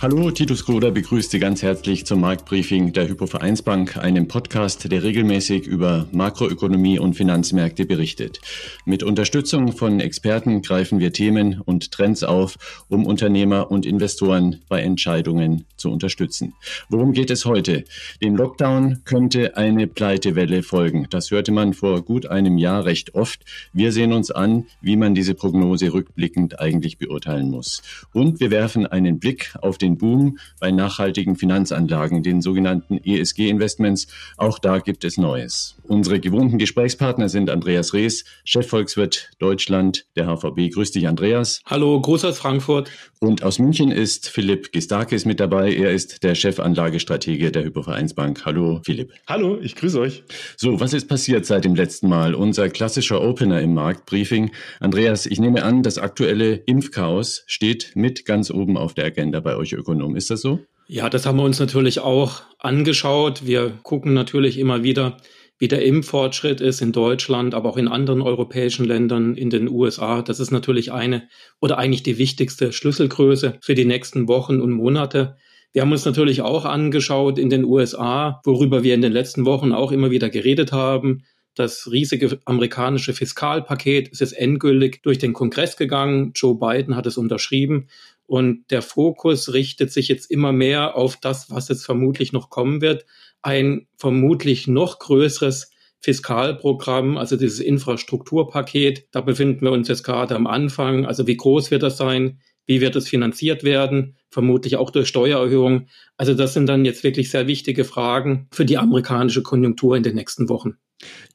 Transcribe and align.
Hallo, 0.00 0.30
Titus 0.30 0.64
Groder 0.64 0.92
begrüßt 0.92 1.32
Sie 1.32 1.40
ganz 1.40 1.60
herzlich 1.60 2.06
zum 2.06 2.20
Marktbriefing 2.20 2.92
der 2.92 3.08
Hypovereinsbank, 3.08 3.96
einem 3.96 4.28
Podcast, 4.28 4.88
der 4.92 5.02
regelmäßig 5.02 5.66
über 5.66 6.06
Makroökonomie 6.12 7.00
und 7.00 7.14
Finanzmärkte 7.14 7.84
berichtet. 7.84 8.40
Mit 8.84 9.02
Unterstützung 9.02 9.72
von 9.72 9.98
Experten 9.98 10.62
greifen 10.62 11.00
wir 11.00 11.12
Themen 11.12 11.60
und 11.60 11.90
Trends 11.90 12.22
auf, 12.22 12.84
um 12.88 13.06
Unternehmer 13.06 13.72
und 13.72 13.86
Investoren 13.86 14.60
bei 14.68 14.82
Entscheidungen 14.82 15.64
zu 15.76 15.90
unterstützen. 15.90 16.54
Worum 16.88 17.12
geht 17.12 17.32
es 17.32 17.44
heute? 17.44 17.82
Dem 18.22 18.36
Lockdown 18.36 19.00
könnte 19.04 19.56
eine 19.56 19.88
Pleitewelle 19.88 20.62
folgen. 20.62 21.08
Das 21.10 21.32
hörte 21.32 21.50
man 21.50 21.74
vor 21.74 22.02
gut 22.02 22.24
einem 22.26 22.56
Jahr 22.56 22.84
recht 22.84 23.16
oft. 23.16 23.44
Wir 23.72 23.90
sehen 23.90 24.12
uns 24.12 24.30
an, 24.30 24.66
wie 24.80 24.94
man 24.96 25.16
diese 25.16 25.34
Prognose 25.34 25.92
rückblickend 25.92 26.60
eigentlich 26.60 26.98
beurteilen 26.98 27.50
muss. 27.50 27.82
Und 28.12 28.38
wir 28.38 28.52
werfen 28.52 28.86
einen 28.86 29.18
Blick 29.18 29.54
auf 29.60 29.76
den 29.76 29.87
den 29.88 29.98
Boom 29.98 30.38
bei 30.60 30.70
nachhaltigen 30.70 31.36
Finanzanlagen, 31.36 32.22
den 32.22 32.42
sogenannten 32.42 32.98
ESG-Investments. 32.98 34.08
Auch 34.36 34.58
da 34.58 34.78
gibt 34.78 35.04
es 35.04 35.16
Neues. 35.16 35.76
Unsere 35.84 36.20
gewohnten 36.20 36.58
Gesprächspartner 36.58 37.28
sind 37.28 37.48
Andreas 37.50 37.94
Rees, 37.94 38.24
Chefvolkswirt 38.44 39.30
Deutschland 39.38 40.06
der 40.16 40.26
HVB. 40.26 40.70
Grüß 40.74 40.92
dich, 40.92 41.08
Andreas. 41.08 41.60
Hallo, 41.64 42.00
Gruß 42.00 42.18
Frankfurt. 42.36 42.90
Und 43.20 43.42
aus 43.42 43.58
München 43.58 43.90
ist 43.90 44.28
Philipp 44.28 44.70
Gistakis 44.70 45.24
mit 45.24 45.40
dabei. 45.40 45.74
Er 45.74 45.90
ist 45.90 46.22
der 46.22 46.36
Chefanlagestratege 46.36 47.50
der 47.50 47.64
Hypovereinsbank. 47.64 48.44
Hallo, 48.44 48.80
Philipp. 48.84 49.12
Hallo, 49.26 49.58
ich 49.60 49.74
grüße 49.74 49.98
euch. 49.98 50.22
So, 50.56 50.78
was 50.78 50.92
ist 50.92 51.08
passiert 51.08 51.44
seit 51.44 51.64
dem 51.64 51.74
letzten 51.74 52.08
Mal? 52.08 52.36
Unser 52.36 52.68
klassischer 52.68 53.20
Opener 53.20 53.60
im 53.60 53.74
Marktbriefing. 53.74 54.52
Andreas, 54.78 55.26
ich 55.26 55.40
nehme 55.40 55.64
an, 55.64 55.82
das 55.82 55.98
aktuelle 55.98 56.54
Impfchaos 56.54 57.42
steht 57.48 57.92
mit 57.96 58.24
ganz 58.24 58.52
oben 58.52 58.76
auf 58.76 58.94
der 58.94 59.06
Agenda 59.06 59.40
bei 59.40 59.56
euch 59.56 59.72
Ökonomen. 59.72 60.16
Ist 60.16 60.30
das 60.30 60.40
so? 60.40 60.60
Ja, 60.86 61.10
das 61.10 61.26
haben 61.26 61.38
wir 61.38 61.44
uns 61.44 61.58
natürlich 61.58 61.98
auch 61.98 62.42
angeschaut. 62.60 63.46
Wir 63.46 63.72
gucken 63.82 64.14
natürlich 64.14 64.58
immer 64.58 64.84
wieder, 64.84 65.16
wie 65.58 65.68
der 65.68 65.84
Impffortschritt 65.84 66.60
ist 66.60 66.80
in 66.80 66.92
Deutschland, 66.92 67.54
aber 67.54 67.68
auch 67.68 67.76
in 67.76 67.88
anderen 67.88 68.22
europäischen 68.22 68.84
Ländern, 68.84 69.34
in 69.34 69.50
den 69.50 69.68
USA. 69.68 70.22
Das 70.22 70.40
ist 70.40 70.50
natürlich 70.50 70.92
eine 70.92 71.28
oder 71.60 71.78
eigentlich 71.78 72.04
die 72.04 72.18
wichtigste 72.18 72.72
Schlüsselgröße 72.72 73.58
für 73.60 73.74
die 73.74 73.84
nächsten 73.84 74.28
Wochen 74.28 74.60
und 74.60 74.72
Monate. 74.72 75.36
Wir 75.72 75.82
haben 75.82 75.92
uns 75.92 76.04
natürlich 76.04 76.42
auch 76.42 76.64
angeschaut 76.64 77.38
in 77.38 77.50
den 77.50 77.64
USA, 77.64 78.40
worüber 78.44 78.82
wir 78.82 78.94
in 78.94 79.02
den 79.02 79.12
letzten 79.12 79.44
Wochen 79.44 79.72
auch 79.72 79.92
immer 79.92 80.10
wieder 80.10 80.30
geredet 80.30 80.72
haben. 80.72 81.24
Das 81.54 81.90
riesige 81.90 82.38
amerikanische 82.44 83.12
Fiskalpaket 83.12 84.08
ist 84.08 84.20
jetzt 84.20 84.38
endgültig 84.38 85.02
durch 85.02 85.18
den 85.18 85.32
Kongress 85.32 85.76
gegangen. 85.76 86.30
Joe 86.34 86.56
Biden 86.56 86.94
hat 86.94 87.06
es 87.06 87.18
unterschrieben. 87.18 87.88
Und 88.28 88.70
der 88.70 88.82
Fokus 88.82 89.54
richtet 89.54 89.90
sich 89.90 90.08
jetzt 90.08 90.30
immer 90.30 90.52
mehr 90.52 90.96
auf 90.96 91.16
das, 91.16 91.50
was 91.50 91.68
jetzt 91.70 91.86
vermutlich 91.86 92.34
noch 92.34 92.50
kommen 92.50 92.82
wird. 92.82 93.06
Ein 93.40 93.88
vermutlich 93.96 94.68
noch 94.68 94.98
größeres 94.98 95.70
Fiskalprogramm, 96.00 97.16
also 97.16 97.36
dieses 97.36 97.58
Infrastrukturpaket. 97.58 99.08
Da 99.12 99.22
befinden 99.22 99.62
wir 99.62 99.72
uns 99.72 99.88
jetzt 99.88 100.02
gerade 100.02 100.36
am 100.36 100.46
Anfang. 100.46 101.06
Also 101.06 101.26
wie 101.26 101.38
groß 101.38 101.70
wird 101.70 101.82
das 101.82 101.96
sein? 101.96 102.40
Wie 102.66 102.82
wird 102.82 102.96
es 102.96 103.08
finanziert 103.08 103.64
werden? 103.64 104.18
Vermutlich 104.30 104.76
auch 104.76 104.90
durch 104.90 105.08
Steuererhöhungen. 105.08 105.88
Also 106.18 106.34
das 106.34 106.52
sind 106.52 106.66
dann 106.66 106.84
jetzt 106.84 107.04
wirklich 107.04 107.30
sehr 107.30 107.46
wichtige 107.46 107.84
Fragen 107.84 108.46
für 108.52 108.66
die 108.66 108.76
amerikanische 108.76 109.42
Konjunktur 109.42 109.96
in 109.96 110.02
den 110.02 110.16
nächsten 110.16 110.50
Wochen. 110.50 110.76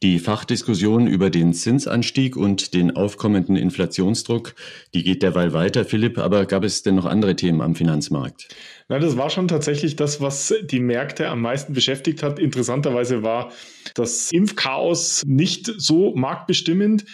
Die 0.02 0.20
Fachdiskussion 0.20 1.08
über 1.08 1.30
den 1.30 1.54
Zinsanstieg 1.54 2.36
und 2.36 2.74
den 2.74 2.96
aufkommenden 2.96 3.56
Inflationsdruck, 3.56 4.56
die 4.94 5.04
geht 5.04 5.24
derweil 5.24 5.54
weiter, 5.54 5.86
Philipp, 5.86 6.18
aber 6.18 6.46
gab 6.46 6.66
es 6.66 6.84
denn 6.84 6.96
noch 6.96 7.06
andere 7.06 7.38
Themen 7.38 7.62
am 7.62 7.74
Finanzmarkt? 7.74 8.50
Na, 8.90 9.00
das 9.00 9.16
war 9.16 9.30
schon 9.30 9.48
tatsächlich 9.48 9.96
das, 9.96 10.20
was 10.20 10.54
die 10.64 10.82
Märkte 10.82 11.30
am 11.30 11.42
meisten 11.42 11.74
beschäftigt 11.74 12.22
hat. 12.22 12.40
Interessanterweise 12.40 13.24
war 13.24 13.54
das 13.96 14.32
Impfchaos 14.32 15.24
nicht 15.26 15.72
so 15.78 16.14
marktbestimmend. 16.16 17.06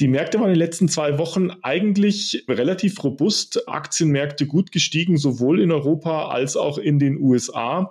Die 0.00 0.08
Märkte 0.08 0.38
waren 0.38 0.48
in 0.48 0.54
den 0.54 0.58
letzten 0.58 0.88
zwei 0.88 1.18
Wochen 1.18 1.50
eigentlich 1.62 2.44
relativ 2.46 3.02
robust. 3.02 3.66
Aktienmärkte 3.66 4.46
gut 4.46 4.70
gestiegen, 4.70 5.16
sowohl 5.16 5.60
in 5.60 5.72
Europa 5.72 6.28
als 6.28 6.56
auch 6.56 6.76
in 6.76 6.98
den 6.98 7.18
USA. 7.18 7.90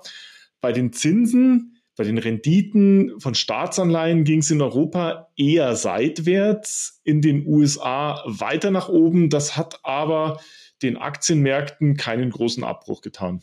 Bei 0.61 0.71
den 0.71 0.93
Zinsen 0.93 1.76
bei 1.97 2.03
den 2.03 2.19
Renditen 2.19 3.19
von 3.19 3.35
Staatsanleihen 3.35 4.23
ging 4.23 4.39
es 4.39 4.51
in 4.51 4.61
Europa 4.61 5.29
eher 5.35 5.75
seitwärts, 5.75 7.01
in 7.03 7.21
den 7.21 7.45
USA 7.45 8.23
weiter 8.25 8.69
nach 8.69 8.87
oben. 8.87 9.29
Das 9.29 9.57
hat 9.57 9.79
aber 9.83 10.39
den 10.83 10.95
Aktienmärkten 10.95 11.97
keinen 11.97 12.29
großen 12.29 12.63
Abbruch 12.63 13.01
getan. 13.01 13.41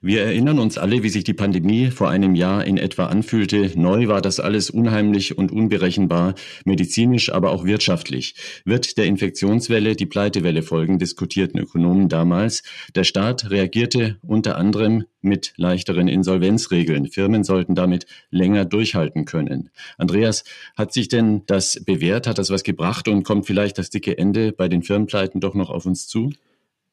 Wir 0.00 0.22
erinnern 0.22 0.58
uns 0.58 0.78
alle, 0.78 1.02
wie 1.02 1.08
sich 1.08 1.24
die 1.24 1.34
Pandemie 1.34 1.90
vor 1.90 2.08
einem 2.08 2.34
Jahr 2.34 2.64
in 2.64 2.76
etwa 2.76 3.06
anfühlte. 3.06 3.72
Neu 3.74 4.08
war 4.08 4.20
das 4.20 4.40
alles 4.40 4.70
unheimlich 4.70 5.36
und 5.36 5.52
unberechenbar, 5.52 6.34
medizinisch, 6.64 7.32
aber 7.32 7.50
auch 7.50 7.64
wirtschaftlich. 7.64 8.34
Wird 8.64 8.98
der 8.98 9.06
Infektionswelle 9.06 9.96
die 9.96 10.06
Pleitewelle 10.06 10.62
folgen, 10.62 10.98
diskutierten 10.98 11.60
Ökonomen 11.60 12.08
damals. 12.08 12.62
Der 12.94 13.04
Staat 13.04 13.50
reagierte 13.50 14.18
unter 14.22 14.56
anderem 14.56 15.04
mit 15.22 15.52
leichteren 15.56 16.08
Insolvenzregeln. 16.08 17.06
Firmen 17.06 17.44
sollten 17.44 17.74
damit 17.74 18.06
länger 18.30 18.64
durchhalten 18.64 19.24
können. 19.24 19.70
Andreas, 19.98 20.44
hat 20.76 20.92
sich 20.92 21.08
denn 21.08 21.42
das 21.46 21.82
bewährt? 21.84 22.26
Hat 22.26 22.38
das 22.38 22.50
was 22.50 22.62
gebracht 22.62 23.08
und 23.08 23.24
kommt 23.24 23.46
vielleicht 23.46 23.78
das 23.78 23.90
dicke 23.90 24.16
Ende 24.16 24.52
bei 24.52 24.68
den 24.68 24.82
Firmenpleiten 24.82 25.40
doch 25.40 25.54
noch 25.54 25.70
auf 25.70 25.86
uns 25.86 26.06
zu? 26.06 26.30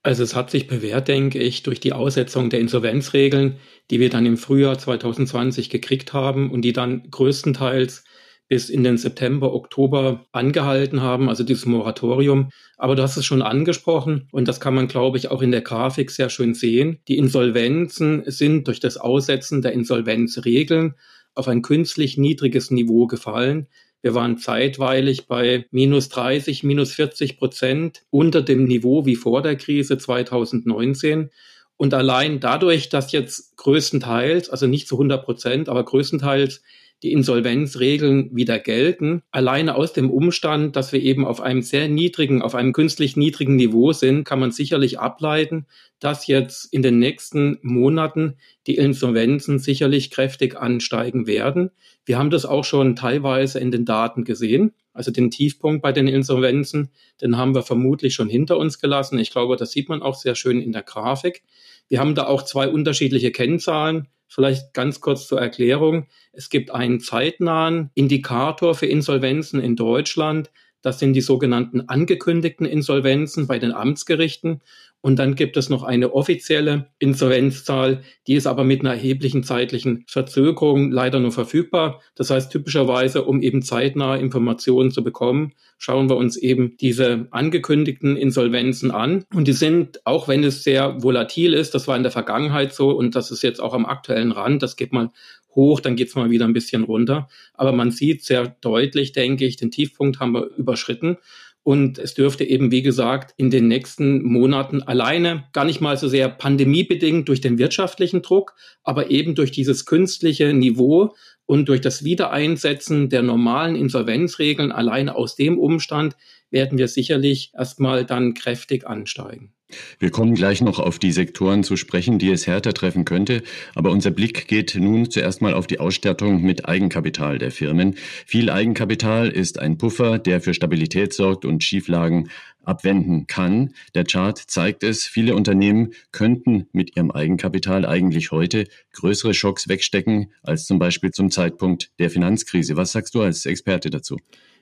Also 0.03 0.23
es 0.23 0.35
hat 0.35 0.51
sich 0.51 0.67
bewährt, 0.67 1.07
denke 1.07 1.39
ich, 1.39 1.63
durch 1.63 1.79
die 1.79 1.93
Aussetzung 1.93 2.49
der 2.49 2.59
Insolvenzregeln, 2.59 3.57
die 3.89 4.01
wir 4.01 4.09
dann 4.09 4.25
im 4.25 4.35
Frühjahr 4.35 4.77
2020 4.77 5.69
gekriegt 5.69 6.11
haben 6.11 6.51
und 6.51 6.61
die 6.63 6.73
dann 6.73 7.09
größtenteils 7.09 8.03
bis 8.49 8.69
in 8.69 8.83
den 8.83 8.97
September, 8.97 9.53
Oktober 9.53 10.25
angehalten 10.33 11.01
haben, 11.01 11.29
also 11.29 11.45
dieses 11.45 11.65
Moratorium. 11.65 12.49
Aber 12.77 12.97
du 12.97 13.01
hast 13.01 13.15
es 13.15 13.25
schon 13.25 13.41
angesprochen 13.41 14.27
und 14.33 14.49
das 14.49 14.59
kann 14.59 14.75
man, 14.75 14.89
glaube 14.89 15.17
ich, 15.17 15.31
auch 15.31 15.41
in 15.41 15.51
der 15.51 15.61
Grafik 15.61 16.11
sehr 16.11 16.29
schön 16.29 16.53
sehen. 16.53 16.99
Die 17.07 17.17
Insolvenzen 17.17 18.23
sind 18.25 18.67
durch 18.67 18.81
das 18.81 18.97
Aussetzen 18.97 19.61
der 19.61 19.71
Insolvenzregeln 19.71 20.95
auf 21.33 21.47
ein 21.47 21.61
künstlich 21.61 22.17
niedriges 22.17 22.71
Niveau 22.71 23.07
gefallen. 23.07 23.67
Wir 24.03 24.13
waren 24.13 24.37
zeitweilig 24.37 25.27
bei 25.27 25.65
minus 25.71 26.09
30, 26.09 26.63
minus 26.63 26.91
40 26.91 27.37
Prozent 27.37 28.03
unter 28.09 28.41
dem 28.41 28.65
Niveau 28.65 29.05
wie 29.05 29.15
vor 29.15 29.41
der 29.41 29.55
Krise 29.55 29.97
2019. 29.97 31.29
Und 31.77 31.93
allein 31.93 32.41
dadurch, 32.41 32.89
dass 32.89 33.13
jetzt 33.13 33.55
größtenteils, 33.55 34.49
also 34.49 34.67
nicht 34.67 34.89
zu 34.89 34.95
100 34.95 35.23
Prozent, 35.23 35.69
aber 35.69 35.85
größtenteils 35.85 36.61
die 37.03 37.11
Insolvenzregeln 37.11 38.33
wieder 38.33 38.59
gelten. 38.59 39.21
Alleine 39.29 39.75
aus 39.75 39.91
dem 39.91 40.09
Umstand, 40.09 40.75
dass 40.77 40.93
wir 40.93 41.01
eben 41.01 41.25
auf 41.25 41.41
einem 41.41 41.61
sehr 41.61 41.89
niedrigen, 41.89 42.41
auf 42.41 42.55
einem 42.55 42.71
künstlich 42.71 43.17
niedrigen 43.17 43.57
Niveau 43.57 43.91
sind, 43.91 44.23
kann 44.23 44.39
man 44.39 44.51
sicherlich 44.51 44.99
ableiten, 44.99 45.67
dass 45.99 46.27
jetzt 46.27 46.73
in 46.73 46.81
den 46.81 46.99
nächsten 46.99 47.59
Monaten 47.61 48.37
die 48.67 48.75
Insolvenzen 48.75 49.59
sicherlich 49.59 50.11
kräftig 50.11 50.57
ansteigen 50.57 51.27
werden. 51.27 51.71
Wir 52.05 52.17
haben 52.17 52.29
das 52.29 52.45
auch 52.45 52.63
schon 52.63 52.95
teilweise 52.95 53.59
in 53.59 53.71
den 53.71 53.83
Daten 53.85 54.23
gesehen. 54.23 54.73
Also 54.93 55.11
den 55.11 55.31
Tiefpunkt 55.31 55.81
bei 55.81 55.91
den 55.91 56.07
Insolvenzen, 56.07 56.89
den 57.21 57.35
haben 57.35 57.55
wir 57.55 57.63
vermutlich 57.63 58.13
schon 58.13 58.29
hinter 58.29 58.57
uns 58.57 58.79
gelassen. 58.79 59.19
Ich 59.19 59.31
glaube, 59.31 59.57
das 59.57 59.71
sieht 59.71 59.89
man 59.89 60.01
auch 60.01 60.15
sehr 60.15 60.35
schön 60.35 60.61
in 60.61 60.71
der 60.71 60.83
Grafik. 60.83 61.43
Wir 61.89 61.99
haben 61.99 62.15
da 62.15 62.27
auch 62.27 62.43
zwei 62.43 62.69
unterschiedliche 62.69 63.31
Kennzahlen. 63.31 64.07
Vielleicht 64.33 64.73
ganz 64.73 64.99
kurz 64.99 65.27
zur 65.27 65.39
Erklärung. 65.39 66.07
Es 66.31 66.49
gibt 66.49 66.71
einen 66.71 66.99
zeitnahen 66.99 67.91
Indikator 67.94 68.73
für 68.73 68.88
Insolvenzen 68.88 69.61
in 69.61 69.75
Deutschland. 69.75 70.50
Das 70.81 70.97
sind 70.97 71.13
die 71.13 71.21
sogenannten 71.21 71.81
angekündigten 71.81 72.65
Insolvenzen 72.65 73.45
bei 73.45 73.59
den 73.59 73.71
Amtsgerichten. 73.71 74.63
Und 75.03 75.19
dann 75.19 75.35
gibt 75.35 75.57
es 75.57 75.69
noch 75.69 75.83
eine 75.83 76.13
offizielle 76.13 76.88
Insolvenzzahl, 76.97 78.03
die 78.25 78.35
ist 78.35 78.47
aber 78.47 78.63
mit 78.63 78.79
einer 78.79 78.91
erheblichen 78.91 79.44
zeitlichen 79.44 80.05
Verzögerung 80.07 80.91
leider 80.91 81.19
nur 81.19 81.33
verfügbar. 81.33 82.00
Das 82.15 82.29
heißt, 82.29 82.50
typischerweise, 82.53 83.25
um 83.25 83.41
eben 83.41 83.63
zeitnah 83.63 84.15
Informationen 84.15 84.91
zu 84.91 85.03
bekommen, 85.03 85.51
schauen 85.77 86.09
wir 86.09 86.15
uns 86.15 86.38
eben 86.38 86.77
diese 86.77 87.27
angekündigten 87.31 88.15
Insolvenzen 88.15 88.91
an. 88.91 89.25
Und 89.33 89.50
die 89.50 89.53
sind, 89.53 90.00
auch 90.05 90.29
wenn 90.29 90.45
es 90.45 90.63
sehr 90.63 91.03
volatil 91.03 91.53
ist, 91.53 91.75
das 91.75 91.85
war 91.89 91.97
in 91.97 92.03
der 92.03 92.11
Vergangenheit 92.13 92.73
so 92.73 92.91
und 92.91 93.13
das 93.13 93.29
ist 93.29 93.44
jetzt 93.44 93.61
auch 93.61 93.73
am 93.73 93.85
aktuellen 93.85 94.31
Rand, 94.31 94.63
das 94.63 94.77
geht 94.77 94.94
mal 94.94 95.09
hoch, 95.53 95.81
dann 95.81 95.97
geht 95.97 96.07
es 96.07 96.15
mal 96.15 96.29
wieder 96.29 96.45
ein 96.45 96.53
bisschen 96.53 96.83
runter. 96.83 97.27
Aber 97.53 97.73
man 97.73 97.91
sieht 97.91 98.23
sehr 98.23 98.56
deutlich, 98.61 99.11
denke 99.11 99.45
ich, 99.45 99.57
den 99.57 99.69
Tiefpunkt 99.69 100.21
haben 100.21 100.31
wir 100.31 100.49
überschritten. 100.56 101.17
Und 101.63 101.98
es 101.98 102.13
dürfte 102.13 102.44
eben, 102.44 102.71
wie 102.71 102.81
gesagt, 102.81 103.33
in 103.38 103.50
den 103.50 103.69
nächsten 103.69 104.21
Monaten 104.21 104.83
alleine 104.83 105.45
gar 105.54 105.63
nicht 105.63 105.80
mal 105.80 105.98
so 105.98 106.10
sehr 106.10 106.27
pandemiebedingt 106.27 107.30
durch 107.30 107.39
den 107.39 107.57
wirtschaftlichen 107.57 108.21
Druck, 108.21 108.54
aber 108.83 109.10
eben 109.10 109.33
durch 109.33 109.51
dieses 109.51 109.86
künstliche 109.86 110.54
Niveau 110.54 111.15
und 111.45 111.69
durch 111.69 111.81
das 111.81 112.04
Wiedereinsetzen 112.04 113.10
der 113.10 113.22
normalen 113.22 113.75
Insolvenzregeln 113.75 114.72
alleine 114.72 115.16
aus 115.16 115.36
dem 115.36 115.57
Umstand, 115.57 116.16
werden 116.50 116.78
wir 116.78 116.88
sicherlich 116.88 117.51
erstmal 117.57 118.06
dann 118.06 118.34
kräftig 118.34 118.88
ansteigen. 118.88 119.54
Wir 120.00 120.12
kommen 120.12 120.36
gleich 120.36 120.62
noch 120.62 120.80
auf 120.80 121.00
die 121.00 121.12
Sektoren 121.12 121.63
zu 121.63 121.78
sprechen, 121.78 122.19
die 122.19 122.30
es 122.30 122.45
härter 122.45 122.74
treffen 122.74 123.06
könnte. 123.06 123.42
Aber 123.74 123.90
unser 123.90 124.12
Blick 124.12 124.48
geht 124.48 124.75
nun 124.75 125.10
zuerst 125.10 125.42
mal 125.42 125.54
auf 125.54 125.66
die 125.66 125.80
Ausstattung 125.80 126.44
mit 126.44 126.68
Eigenkapital 126.68 127.40
der 127.40 127.50
Firmen. 127.51 127.95
Viel 128.25 128.51
Eigenkapital 128.51 129.30
ist 129.30 129.60
ein 129.60 129.80
Puffer, 129.80 130.19
der 130.19 130.42
für 130.42 130.54
Stabilität 130.54 131.13
sorgt 131.13 131.44
und 131.44 131.63
Schieflagen 131.63 132.30
abwenden 132.63 133.27
kann. 133.27 133.74
Der 133.95 134.04
Chart 134.04 134.38
zeigt 134.38 134.83
es. 134.83 135.06
Viele 135.06 135.36
Unternehmen 135.36 135.94
könnten 136.12 136.68
mit 136.71 136.95
ihrem 136.95 137.12
Eigenkapital 137.12 137.86
eigentlich 137.86 138.31
heute 138.31 138.65
größere 138.94 139.33
Schocks 139.33 139.68
wegstecken 139.68 140.31
als 140.42 140.65
zum 140.65 140.80
Beispiel 140.80 141.12
zum 141.12 141.31
Zeitpunkt 141.31 141.92
der 142.00 142.10
Finanzkrise. 142.10 142.77
Was 142.77 142.92
sagst 142.92 143.15
du 143.15 143.21
als 143.21 143.45
Experte 143.45 143.89
dazu? 143.89 144.18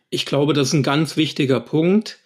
Ich 0.10 0.26
glaube, 0.26 0.54
das 0.54 0.70
ist 0.70 0.74
ein 0.74 0.84
ganz 0.84 1.16
wichtiger 1.18 1.60
Punkt. 1.60 2.20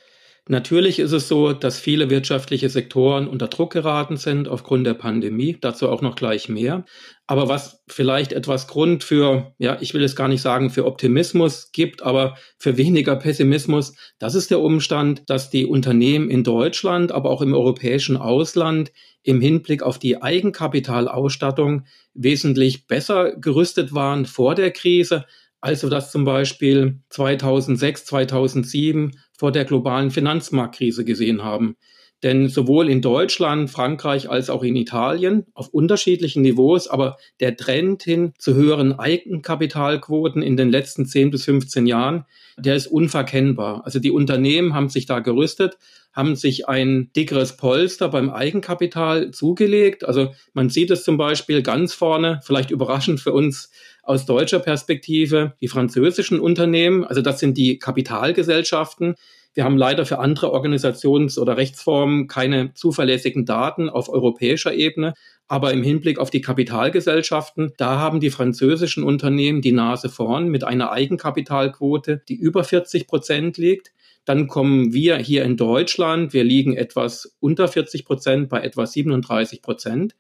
Natürlich 0.47 1.00
ist 1.00 1.12
es 1.12 1.27
so, 1.27 1.53
dass 1.53 1.80
viele 1.80 2.12
wirtschaftliche 2.12 2.69
Sektoren 2.69 3.27
unter 3.27 3.47
Druck 3.47 3.74
geraten 3.74 4.15
sind 4.18 4.47
aufgrund 4.47 4.86
der 4.86 4.94
Pandemie. 4.94 5.57
Dazu 5.59 5.89
auch 5.89 6.03
noch 6.03 6.15
gleich 6.15 6.50
mehr. 6.50 6.86
Aber 7.25 7.50
was 7.50 7.81
vielleicht 7.88 8.31
etwas 8.31 8.68
Grund 8.68 9.03
für, 9.03 9.56
ja, 9.57 9.80
ich 9.81 9.95
will 9.95 10.03
es 10.03 10.15
gar 10.15 10.27
nicht 10.27 10.44
sagen, 10.44 10.69
für 10.69 10.86
Optimismus 10.86 11.71
gibt, 11.71 12.03
aber 12.03 12.38
für 12.59 12.77
weniger 12.77 13.15
Pessimismus, 13.15 13.95
das 14.19 14.36
ist 14.36 14.51
der 14.51 14.59
Umstand, 14.59 15.24
dass 15.31 15.50
die 15.50 15.65
Unternehmen 15.65 16.30
in 16.30 16.44
Deutschland, 16.44 17.12
aber 17.12 17.31
auch 17.31 17.42
im 17.42 17.56
europäischen 17.56 18.15
Ausland 18.15 18.92
im 19.24 19.42
Hinblick 19.42 19.81
auf 19.81 19.97
die 19.97 20.21
Eigenkapitalausstattung 20.21 21.88
wesentlich 22.13 22.86
besser 22.86 23.36
gerüstet 23.36 23.95
waren 23.95 24.27
vor 24.27 24.53
der 24.53 24.69
Krise, 24.69 25.25
als 25.59 25.81
wir 25.81 25.89
das 25.89 26.12
zum 26.12 26.25
Beispiel 26.25 27.00
2006, 27.09 28.06
2007 28.06 29.19
vor 29.37 29.51
der 29.51 29.65
globalen 29.65 30.11
Finanzmarktkrise 30.11 31.05
gesehen 31.05 31.43
haben. 31.43 31.75
Denn 32.23 32.47
sowohl 32.47 32.89
in 32.89 33.01
Deutschland, 33.01 33.69
Frankreich 33.69 34.29
als 34.29 34.49
auch 34.49 34.63
in 34.63 34.75
Italien 34.75 35.45
auf 35.53 35.67
unterschiedlichen 35.67 36.41
Niveaus, 36.41 36.87
aber 36.87 37.17
der 37.39 37.57
Trend 37.57 38.03
hin 38.03 38.33
zu 38.39 38.55
höheren 38.55 38.97
Eigenkapitalquoten 38.97 40.41
in 40.41 40.57
den 40.57 40.71
letzten 40.71 41.05
10 41.05 41.29
bis 41.29 41.45
15 41.45 41.85
Jahren, 41.85 42.25
der 42.57 42.75
ist 42.75 42.87
unverkennbar. 42.87 43.85
Also 43.85 43.99
die 43.99 44.11
Unternehmen 44.11 44.73
haben 44.73 44.89
sich 44.89 45.05
da 45.05 45.19
gerüstet, 45.19 45.77
haben 46.13 46.37
sich 46.37 46.69
ein 46.69 47.11
dickeres 47.15 47.57
Polster 47.57 48.07
beim 48.07 48.29
Eigenkapital 48.29 49.31
zugelegt. 49.31 50.05
Also 50.05 50.33
man 50.53 50.69
sieht 50.69 50.91
es 50.91 51.03
zum 51.03 51.17
Beispiel 51.17 51.61
ganz 51.61 51.93
vorne, 51.93 52.39
vielleicht 52.43 52.71
überraschend 52.71 53.19
für 53.19 53.33
uns 53.33 53.69
aus 54.06 54.25
deutscher 54.25 54.60
Perspektive, 54.60 55.54
die 55.62 55.68
französischen 55.68 56.40
Unternehmen, 56.40 57.04
also 57.04 57.22
das 57.22 57.40
sind 57.40 57.57
die 57.57 57.80
Kapitalgesellschaften. 57.80 59.16
Wir 59.56 59.63
haben 59.63 59.78
leider 59.78 60.06
für 60.06 60.19
andere 60.19 60.52
Organisations- 60.52 61.40
oder 61.40 61.57
Rechtsformen 61.57 62.28
keine 62.28 62.74
zuverlässigen 62.74 63.46
Daten 63.46 63.90
auf 63.90 64.10
europäischer 64.10 64.74
Ebene. 64.74 65.13
Aber 65.48 65.72
im 65.74 65.81
Hinblick 65.84 66.19
auf 66.19 66.30
die 66.30 66.42
Kapitalgesellschaften, 66.42 67.74
da 67.78 68.00
haben 68.00 68.19
die 68.19 68.31
französischen 68.31 69.04
Unternehmen 69.04 69.62
die 69.62 69.72
Nase 69.72 70.10
vorn 70.10 70.50
mit 70.50 70.63
einer 70.63 70.92
Eigenkapitalquote, 70.92 72.22
die 72.28 72.36
über 72.36 72.63
40 72.63 73.07
Prozent 73.07 73.57
liegt. 73.57 73.92
Dann 74.25 74.48
kommen 74.48 74.92
wir 74.92 75.18
hier 75.18 75.44
in 75.44 75.56
Deutschland, 75.56 76.34
wir 76.34 76.44
liegen 76.44 76.75
etwas 76.75 77.36
unter 77.40 77.68
40 77.68 78.06
Prozent 78.06 78.50
bei 78.50 78.62
etwa 78.62 78.86
37 78.86 79.62
Prozent. 79.62 80.16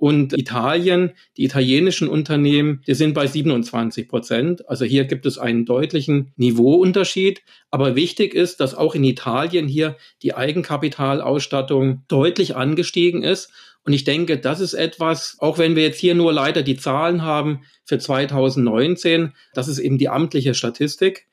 Und 0.00 0.32
Italien, 0.32 1.10
die 1.36 1.44
italienischen 1.44 2.08
Unternehmen, 2.08 2.80
die 2.86 2.94
sind 2.94 3.12
bei 3.12 3.26
27 3.26 4.08
Prozent. 4.08 4.66
Also 4.66 4.86
hier 4.86 5.04
gibt 5.04 5.26
es 5.26 5.36
einen 5.36 5.66
deutlichen 5.66 6.32
Niveauunterschied. 6.36 7.42
Aber 7.70 7.96
wichtig 7.96 8.32
ist, 8.32 8.60
dass 8.60 8.74
auch 8.74 8.94
in 8.94 9.04
Italien 9.04 9.68
hier 9.68 9.98
die 10.22 10.32
Eigenkapitalausstattung 10.32 12.04
deutlich 12.08 12.56
angestiegen 12.56 13.22
ist. 13.22 13.52
Und 13.84 13.92
ich 13.92 14.04
denke, 14.04 14.38
das 14.38 14.60
ist 14.60 14.72
etwas, 14.72 15.36
auch 15.38 15.58
wenn 15.58 15.76
wir 15.76 15.82
jetzt 15.82 16.00
hier 16.00 16.14
nur 16.14 16.32
leider 16.32 16.62
die 16.62 16.78
Zahlen 16.78 17.20
haben 17.20 17.60
für 17.84 17.98
2019, 17.98 19.34
das 19.52 19.68
ist 19.68 19.78
eben 19.78 19.98
die 19.98 20.08
amtliche 20.08 20.54
Statistik. 20.54 21.26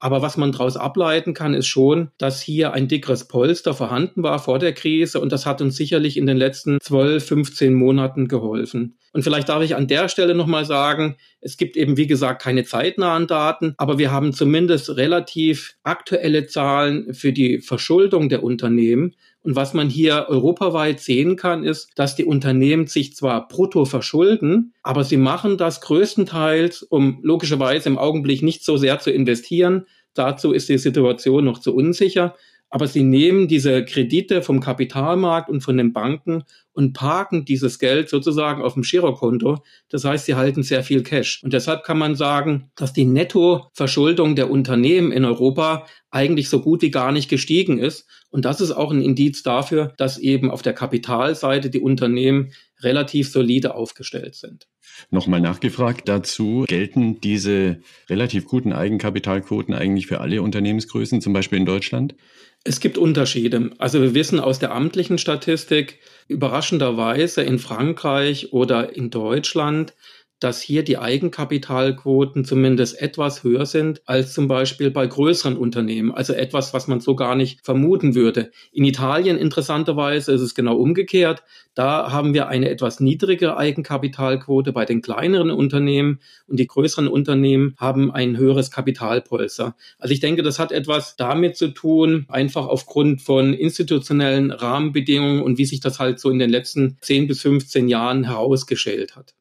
Aber 0.00 0.22
was 0.22 0.38
man 0.38 0.50
daraus 0.50 0.78
ableiten 0.78 1.34
kann, 1.34 1.52
ist 1.52 1.66
schon, 1.66 2.08
dass 2.16 2.40
hier 2.40 2.72
ein 2.72 2.88
dickeres 2.88 3.28
Polster 3.28 3.74
vorhanden 3.74 4.22
war 4.22 4.38
vor 4.38 4.58
der 4.58 4.72
Krise 4.72 5.20
und 5.20 5.30
das 5.30 5.44
hat 5.44 5.60
uns 5.60 5.76
sicherlich 5.76 6.16
in 6.16 6.26
den 6.26 6.38
letzten 6.38 6.80
12, 6.80 7.24
15 7.24 7.74
Monaten 7.74 8.26
geholfen. 8.26 8.96
Und 9.12 9.22
vielleicht 9.22 9.50
darf 9.50 9.62
ich 9.62 9.76
an 9.76 9.88
der 9.88 10.08
Stelle 10.08 10.34
nochmal 10.34 10.64
sagen, 10.64 11.16
es 11.40 11.58
gibt 11.58 11.76
eben, 11.76 11.98
wie 11.98 12.06
gesagt, 12.06 12.40
keine 12.40 12.64
zeitnahen 12.64 13.26
Daten, 13.26 13.74
aber 13.76 13.98
wir 13.98 14.10
haben 14.10 14.32
zumindest 14.32 14.96
relativ 14.96 15.76
aktuelle 15.82 16.46
Zahlen 16.46 17.12
für 17.12 17.32
die 17.32 17.58
Verschuldung 17.58 18.30
der 18.30 18.42
Unternehmen. 18.42 19.14
Und 19.42 19.56
was 19.56 19.72
man 19.72 19.88
hier 19.88 20.26
europaweit 20.28 21.00
sehen 21.00 21.36
kann, 21.36 21.64
ist, 21.64 21.90
dass 21.94 22.14
die 22.14 22.26
Unternehmen 22.26 22.86
sich 22.86 23.16
zwar 23.16 23.48
brutto 23.48 23.86
verschulden, 23.86 24.74
aber 24.82 25.02
sie 25.02 25.16
machen 25.16 25.56
das 25.56 25.80
größtenteils, 25.80 26.82
um 26.82 27.20
logischerweise 27.22 27.88
im 27.88 27.98
Augenblick 27.98 28.42
nicht 28.42 28.64
so 28.64 28.76
sehr 28.76 28.98
zu 28.98 29.10
investieren. 29.10 29.86
Dazu 30.12 30.52
ist 30.52 30.68
die 30.68 30.78
Situation 30.78 31.44
noch 31.44 31.58
zu 31.58 31.74
unsicher. 31.74 32.34
Aber 32.70 32.86
sie 32.86 33.02
nehmen 33.02 33.48
diese 33.48 33.84
Kredite 33.84 34.42
vom 34.42 34.60
Kapitalmarkt 34.60 35.50
und 35.50 35.60
von 35.60 35.76
den 35.76 35.92
Banken 35.92 36.44
und 36.72 36.92
parken 36.92 37.44
dieses 37.44 37.80
Geld 37.80 38.08
sozusagen 38.08 38.62
auf 38.62 38.74
dem 38.74 38.84
Girokonto. 38.84 39.58
Das 39.88 40.04
heißt, 40.04 40.26
sie 40.26 40.36
halten 40.36 40.62
sehr 40.62 40.84
viel 40.84 41.02
Cash. 41.02 41.42
Und 41.42 41.52
deshalb 41.52 41.82
kann 41.82 41.98
man 41.98 42.14
sagen, 42.14 42.70
dass 42.76 42.92
die 42.92 43.04
Nettoverschuldung 43.04 44.36
der 44.36 44.50
Unternehmen 44.50 45.10
in 45.10 45.24
Europa 45.24 45.86
eigentlich 46.10 46.48
so 46.48 46.60
gut 46.60 46.82
wie 46.82 46.92
gar 46.92 47.10
nicht 47.10 47.28
gestiegen 47.28 47.78
ist. 47.78 48.06
Und 48.30 48.44
das 48.44 48.60
ist 48.60 48.70
auch 48.70 48.92
ein 48.92 49.02
Indiz 49.02 49.42
dafür, 49.42 49.92
dass 49.96 50.18
eben 50.18 50.50
auf 50.50 50.62
der 50.62 50.72
Kapitalseite 50.72 51.70
die 51.70 51.80
Unternehmen 51.80 52.52
relativ 52.80 53.30
solide 53.30 53.74
aufgestellt 53.74 54.36
sind. 54.36 54.68
Nochmal 55.10 55.40
nachgefragt 55.40 56.08
dazu, 56.08 56.64
gelten 56.68 57.20
diese 57.20 57.80
relativ 58.08 58.46
guten 58.46 58.72
Eigenkapitalquoten 58.72 59.74
eigentlich 59.74 60.06
für 60.06 60.20
alle 60.20 60.42
Unternehmensgrößen, 60.42 61.20
zum 61.20 61.32
Beispiel 61.32 61.58
in 61.58 61.66
Deutschland? 61.66 62.14
Es 62.62 62.80
gibt 62.80 62.98
Unterschiede. 62.98 63.70
Also 63.78 64.02
wir 64.02 64.14
wissen 64.14 64.38
aus 64.38 64.58
der 64.58 64.72
amtlichen 64.74 65.16
Statistik 65.16 65.98
überraschenderweise 66.28 67.42
in 67.42 67.58
Frankreich 67.58 68.52
oder 68.52 68.94
in 68.94 69.10
Deutschland 69.10 69.94
dass 70.40 70.62
hier 70.62 70.82
die 70.82 70.98
Eigenkapitalquoten 70.98 72.44
zumindest 72.44 73.00
etwas 73.00 73.44
höher 73.44 73.66
sind 73.66 74.00
als 74.06 74.32
zum 74.32 74.48
Beispiel 74.48 74.90
bei 74.90 75.06
größeren 75.06 75.56
Unternehmen. 75.56 76.12
Also 76.12 76.32
etwas, 76.32 76.72
was 76.72 76.88
man 76.88 77.00
so 77.00 77.14
gar 77.14 77.36
nicht 77.36 77.60
vermuten 77.62 78.14
würde. 78.14 78.50
In 78.72 78.84
Italien 78.84 79.36
interessanterweise 79.36 80.32
ist 80.32 80.40
es 80.40 80.54
genau 80.54 80.76
umgekehrt. 80.76 81.42
Da 81.74 82.10
haben 82.10 82.34
wir 82.34 82.48
eine 82.48 82.70
etwas 82.70 83.00
niedrigere 83.00 83.56
Eigenkapitalquote 83.56 84.72
bei 84.72 84.86
den 84.86 85.02
kleineren 85.02 85.50
Unternehmen 85.50 86.20
und 86.46 86.58
die 86.58 86.66
größeren 86.66 87.06
Unternehmen 87.06 87.74
haben 87.78 88.10
ein 88.10 88.38
höheres 88.38 88.70
Kapitalpolster. 88.70 89.76
Also 89.98 90.12
ich 90.12 90.20
denke, 90.20 90.42
das 90.42 90.58
hat 90.58 90.72
etwas 90.72 91.16
damit 91.16 91.56
zu 91.56 91.68
tun, 91.68 92.24
einfach 92.28 92.66
aufgrund 92.66 93.20
von 93.22 93.52
institutionellen 93.52 94.50
Rahmenbedingungen 94.50 95.42
und 95.42 95.58
wie 95.58 95.66
sich 95.66 95.80
das 95.80 96.00
halt 96.00 96.18
so 96.18 96.30
in 96.30 96.38
den 96.38 96.50
letzten 96.50 96.96
10 97.02 97.28
bis 97.28 97.42
15 97.42 97.88
Jahren 97.88 98.24
herausgeschält 98.24 99.16
hat. 99.16 99.34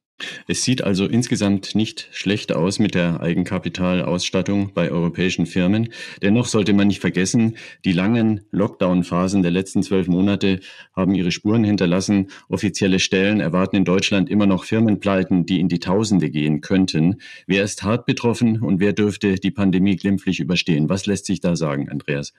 Es 0.48 0.64
sieht 0.64 0.84
also 0.84 1.06
insgesamt 1.06 1.76
nicht 1.76 2.10
schlecht 2.12 2.52
aus 2.52 2.80
mit 2.80 2.96
der 2.96 3.22
Eigenkapitalausstattung 3.22 4.74
bei 4.74 4.92
europäischen 4.92 5.46
Firmen. 5.46 5.90
Dennoch 6.22 6.48
sollte 6.48 6.74
man 6.74 6.88
nicht 6.88 7.02
vergessen, 7.02 7.58
die 7.86 7.92
langen 7.92 8.42
Lockdown-Phasen 8.52 9.42
der 9.42 9.52
letzten 9.52 9.84
zwölf 9.84 10.08
Monate 10.08 10.60
haben 10.96 11.16
ihre 11.16 11.32
Spuren 11.32 11.64
hinterlassen. 11.64 12.28
Offizielle 12.50 13.00
Stellen 13.00 13.40
erwarten 13.40 13.78
in 13.78 13.86
Deutschland 13.86 14.30
immer 14.30 14.46
noch 14.46 14.64
Firmenpleiten, 14.64 15.46
die 15.46 15.60
in 15.60 15.70
die 15.70 15.80
Tausende 15.80 16.30
gehen 16.30 16.62
könnten. 16.62 17.22
Wer 17.48 17.64
ist 17.64 17.84
hart 17.84 18.06
betroffen 18.06 18.62
und 18.62 18.80
wer 18.80 18.94
dürfte 18.94 19.36
die 19.36 19.52
Pandemie 19.52 19.96
glimpflich 19.96 20.40
überstehen? 20.40 20.90
Was 20.90 21.06
lässt 21.06 21.26
sich 21.26 21.40
da 21.40 21.56
sagen, 21.56 21.90
Andreas? 21.90 22.34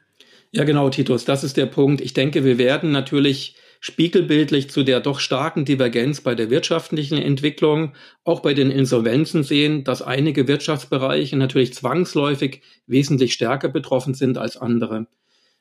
Ja, 0.52 0.64
genau, 0.64 0.90
Titus, 0.90 1.24
das 1.24 1.44
ist 1.44 1.56
der 1.56 1.66
Punkt. 1.66 2.00
Ich 2.00 2.12
denke, 2.12 2.44
wir 2.44 2.58
werden 2.58 2.90
natürlich 2.90 3.54
spiegelbildlich 3.80 4.70
zu 4.70 4.82
der 4.82 5.00
doch 5.00 5.20
starken 5.20 5.64
Divergenz 5.64 6.20
bei 6.20 6.34
der 6.34 6.50
wirtschaftlichen 6.50 7.18
Entwicklung, 7.18 7.94
auch 8.24 8.40
bei 8.40 8.54
den 8.54 8.70
Insolvenzen 8.70 9.42
sehen, 9.42 9.84
dass 9.84 10.02
einige 10.02 10.46
Wirtschaftsbereiche 10.46 11.36
natürlich 11.36 11.74
zwangsläufig 11.74 12.60
wesentlich 12.86 13.32
stärker 13.32 13.68
betroffen 13.68 14.14
sind 14.14 14.36
als 14.36 14.58
andere. 14.58 15.06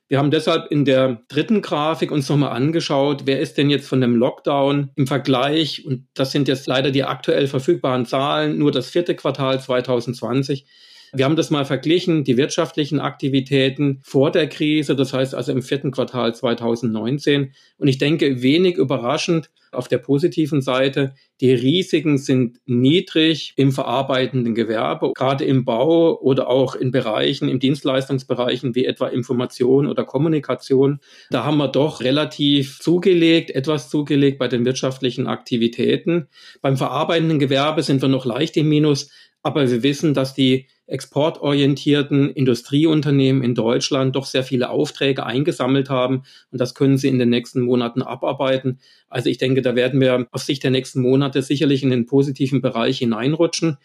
Wir 0.10 0.18
haben 0.18 0.32
deshalb 0.32 0.72
in 0.72 0.86
der 0.86 1.22
dritten 1.28 1.62
Grafik 1.62 2.12
uns 2.12 2.28
nochmal 2.28 2.52
angeschaut, 2.52 3.22
wer 3.26 3.40
ist 3.40 3.58
denn 3.58 3.70
jetzt 3.70 3.88
von 3.88 4.02
dem 4.02 4.16
Lockdown 4.16 4.90
im 4.96 5.08
Vergleich, 5.08 5.86
und 5.86 6.08
das 6.16 6.32
sind 6.32 6.48
jetzt 6.48 6.68
leider 6.68 6.92
die 6.92 7.04
aktuell 7.04 7.48
verfügbaren 7.48 8.06
Zahlen, 8.06 8.58
nur 8.58 8.72
das 8.72 8.90
vierte 8.90 9.16
Quartal 9.16 9.62
2020, 9.62 10.66
Wir 11.14 11.26
haben 11.26 11.36
das 11.36 11.50
mal 11.50 11.66
verglichen, 11.66 12.24
die 12.24 12.38
wirtschaftlichen 12.38 13.00
Aktivitäten 13.00 14.00
vor 14.04 14.32
der 14.32 14.48
Krise, 14.48 14.96
das 14.96 15.14
heißt 15.14 15.36
also 15.36 15.52
im 15.52 15.62
vierten 15.62 15.92
Quartal 15.92 16.36
2019. 16.36 17.54
Und 17.78 17.88
ich 17.88 17.98
denke, 17.98 18.42
wenig 18.42 18.78
überraschend 18.78 19.50
auf 19.72 19.88
der 19.88 20.00
positiven 20.00 20.62
Seite, 20.62 21.14
die 21.42 21.54
Risiken 21.54 22.18
sind 22.18 22.58
niedrig 22.66 23.54
im 23.56 23.72
verarbeitenden 23.72 24.56
Gewerbe, 24.56 25.12
gerade 25.16 25.46
im 25.46 25.64
Bau 25.64 26.20
oder 26.20 26.50
auch 26.50 26.76
in 26.76 26.92
Bereichen, 26.92 27.50
im 27.50 27.60
Dienstleistungsbereichen 27.60 28.76
wie 28.76 28.86
etwa 28.86 29.08
Information 29.08 29.88
oder 29.88 30.06
Kommunikation. 30.06 31.00
Da 31.30 31.44
haben 31.44 31.58
wir 31.58 31.68
doch 31.68 32.02
relativ 32.02 32.80
zugelegt, 32.80 33.52
etwas 33.52 33.90
zugelegt 33.90 34.40
bei 34.40 34.48
den 34.48 34.66
wirtschaftlichen 34.66 35.28
Aktivitäten. 35.28 36.28
Beim 36.62 36.78
verarbeitenden 36.78 37.40
Gewerbe 37.40 37.84
sind 37.84 38.02
wir 38.02 38.10
noch 38.10 38.26
leicht 38.26 38.58
im 38.58 38.70
Minus, 38.70 39.12
aber 39.44 39.70
wir 39.70 39.84
wissen, 39.84 40.14
dass 40.14 40.34
die 40.34 40.68
exportorientierten 40.90 42.30
Industrieunternehmen 42.32 43.44
in 43.44 43.56
Deutschland 43.56 44.16
doch 44.16 44.26
sehr 44.26 44.44
viele 44.44 44.70
Aufträge 44.70 45.26
eingesammelt 45.26 45.90
haben 45.90 46.24
und 46.52 46.60
das 46.60 46.76
können 46.76 46.98
sie 46.98 47.08
in 47.08 47.20
den 47.20 47.30
nächsten 47.30 47.62
Monaten 47.62 48.02
abarbeiten. 48.02 48.80
Also 49.08 49.30
ich 49.30 49.38
denke, 49.38 49.62
da 49.62 49.76
werden 49.76 50.02
wir 50.02 50.28
auf 50.32 50.44
Sicht 50.44 50.64
der 50.64 50.72
nächsten 50.72 51.02
Monate 51.02 51.42
sicherlich 51.42 51.84
in 51.84 51.90
den 51.90 52.06
positiven 52.06 52.62
Bereich 52.62 53.00
hineinrutschen. 53.00 53.78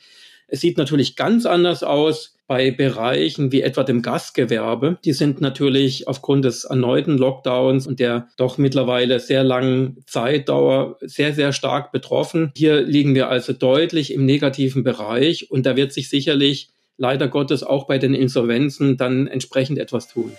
Es 0.46 0.60
sieht 0.60 0.76
natürlich 0.76 1.16
ganz 1.16 1.46
anders 1.46 1.82
aus 1.82 2.36
bei 2.46 2.70
Bereichen 2.70 3.52
wie 3.52 3.62
etwa 3.62 3.82
dem 3.82 4.02
Gastgewerbe. 4.02 4.98
Die 5.04 5.14
sind 5.14 5.40
natürlich 5.40 6.06
aufgrund 6.06 6.44
des 6.44 6.64
erneuten 6.64 7.16
Lockdowns 7.16 7.86
und 7.86 8.00
der 8.00 8.28
doch 8.36 8.58
mittlerweile 8.58 9.18
sehr 9.20 9.42
langen 9.42 10.04
Zeitdauer 10.06 10.98
sehr, 11.00 11.32
sehr 11.32 11.52
stark 11.52 11.90
betroffen. 11.90 12.52
Hier 12.54 12.82
liegen 12.82 13.14
wir 13.14 13.30
also 13.30 13.54
deutlich 13.54 14.12
im 14.12 14.26
negativen 14.26 14.84
Bereich 14.84 15.50
und 15.50 15.64
da 15.64 15.76
wird 15.76 15.92
sich 15.92 16.10
sicherlich 16.10 16.68
leider 16.96 17.28
Gottes 17.28 17.62
auch 17.62 17.86
bei 17.86 17.98
den 17.98 18.14
Insolvenzen 18.14 18.96
dann 18.96 19.26
entsprechend 19.26 19.78
etwas 19.78 20.08
tun. 20.08 20.32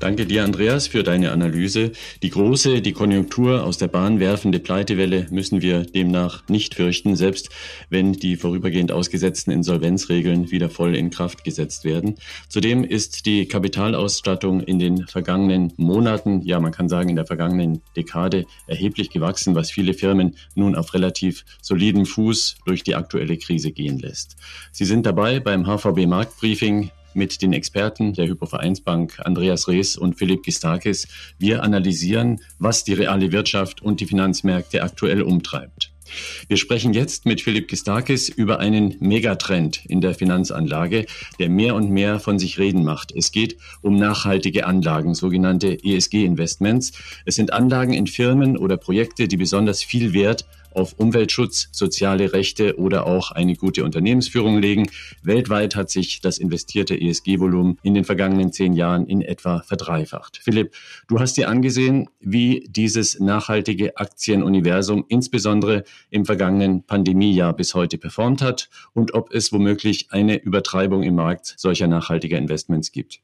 Danke 0.00 0.24
dir, 0.24 0.44
Andreas, 0.44 0.86
für 0.86 1.02
deine 1.02 1.30
Analyse. 1.30 1.92
Die 2.22 2.30
große, 2.30 2.80
die 2.80 2.94
Konjunktur 2.94 3.62
aus 3.64 3.76
der 3.76 3.88
Bahn 3.88 4.18
werfende 4.18 4.58
Pleitewelle 4.58 5.26
müssen 5.30 5.60
wir 5.60 5.82
demnach 5.82 6.42
nicht 6.48 6.74
fürchten, 6.74 7.16
selbst 7.16 7.50
wenn 7.90 8.14
die 8.14 8.36
vorübergehend 8.36 8.92
ausgesetzten 8.92 9.50
Insolvenzregeln 9.50 10.50
wieder 10.50 10.70
voll 10.70 10.96
in 10.96 11.10
Kraft 11.10 11.44
gesetzt 11.44 11.84
werden. 11.84 12.14
Zudem 12.48 12.82
ist 12.82 13.26
die 13.26 13.44
Kapitalausstattung 13.46 14.62
in 14.62 14.78
den 14.78 15.06
vergangenen 15.06 15.74
Monaten, 15.76 16.40
ja 16.46 16.60
man 16.60 16.72
kann 16.72 16.88
sagen 16.88 17.10
in 17.10 17.16
der 17.16 17.26
vergangenen 17.26 17.82
Dekade, 17.94 18.46
erheblich 18.66 19.10
gewachsen, 19.10 19.54
was 19.54 19.70
viele 19.70 19.92
Firmen 19.92 20.34
nun 20.54 20.76
auf 20.76 20.94
relativ 20.94 21.44
solidem 21.60 22.06
Fuß 22.06 22.56
durch 22.64 22.82
die 22.82 22.94
aktuelle 22.94 23.36
Krise 23.36 23.70
gehen 23.70 23.98
lässt. 23.98 24.38
Sie 24.72 24.86
sind 24.86 25.04
dabei 25.04 25.40
beim 25.40 25.66
HVB 25.66 26.06
Marktbriefing 26.06 26.90
mit 27.14 27.42
den 27.42 27.52
Experten 27.52 28.12
der 28.12 28.26
Hypovereinsbank 28.26 29.20
Andreas 29.20 29.68
Rees 29.68 29.96
und 29.96 30.18
Philipp 30.18 30.42
Gistakis. 30.42 31.08
Wir 31.38 31.62
analysieren, 31.62 32.40
was 32.58 32.84
die 32.84 32.94
reale 32.94 33.32
Wirtschaft 33.32 33.82
und 33.82 34.00
die 34.00 34.06
Finanzmärkte 34.06 34.82
aktuell 34.82 35.22
umtreibt. 35.22 35.92
Wir 36.48 36.56
sprechen 36.56 36.92
jetzt 36.92 37.26
mit 37.26 37.40
Philipp 37.40 37.68
Gistakis 37.68 38.28
über 38.28 38.58
einen 38.58 38.96
Megatrend 39.00 39.84
in 39.86 40.00
der 40.00 40.14
Finanzanlage, 40.14 41.06
der 41.38 41.48
mehr 41.48 41.74
und 41.74 41.90
mehr 41.90 42.20
von 42.20 42.38
sich 42.38 42.58
reden 42.58 42.84
macht. 42.84 43.12
Es 43.12 43.32
geht 43.32 43.56
um 43.82 43.96
nachhaltige 43.96 44.66
Anlagen, 44.66 45.14
sogenannte 45.14 45.78
ESG-Investments. 45.82 46.92
Es 47.24 47.36
sind 47.36 47.52
Anlagen 47.52 47.92
in 47.92 48.06
Firmen 48.06 48.56
oder 48.56 48.76
Projekte, 48.76 49.28
die 49.28 49.36
besonders 49.36 49.82
viel 49.82 50.12
Wert 50.12 50.46
auf 50.72 50.94
Umweltschutz, 50.98 51.68
soziale 51.72 52.32
Rechte 52.32 52.78
oder 52.78 53.06
auch 53.06 53.30
eine 53.30 53.54
gute 53.54 53.84
Unternehmensführung 53.84 54.58
legen. 54.58 54.88
Weltweit 55.22 55.76
hat 55.76 55.90
sich 55.90 56.20
das 56.20 56.38
investierte 56.38 57.00
ESG-Volumen 57.00 57.78
in 57.82 57.94
den 57.94 58.04
vergangenen 58.04 58.52
zehn 58.52 58.72
Jahren 58.72 59.06
in 59.06 59.22
etwa 59.22 59.62
verdreifacht. 59.62 60.38
Philipp, 60.42 60.74
du 61.08 61.20
hast 61.20 61.36
dir 61.36 61.48
angesehen, 61.48 62.08
wie 62.20 62.66
dieses 62.68 63.18
nachhaltige 63.20 63.96
Aktienuniversum 63.96 65.04
insbesondere 65.08 65.84
im 66.10 66.24
vergangenen 66.24 66.84
Pandemiejahr 66.84 67.54
bis 67.54 67.74
heute 67.74 67.98
performt 67.98 68.42
hat 68.42 68.68
und 68.92 69.14
ob 69.14 69.32
es 69.32 69.52
womöglich 69.52 70.08
eine 70.10 70.36
Übertreibung 70.36 71.02
im 71.02 71.14
Markt 71.14 71.54
solcher 71.56 71.86
nachhaltiger 71.86 72.38
Investments 72.38 72.92
gibt. 72.92 73.20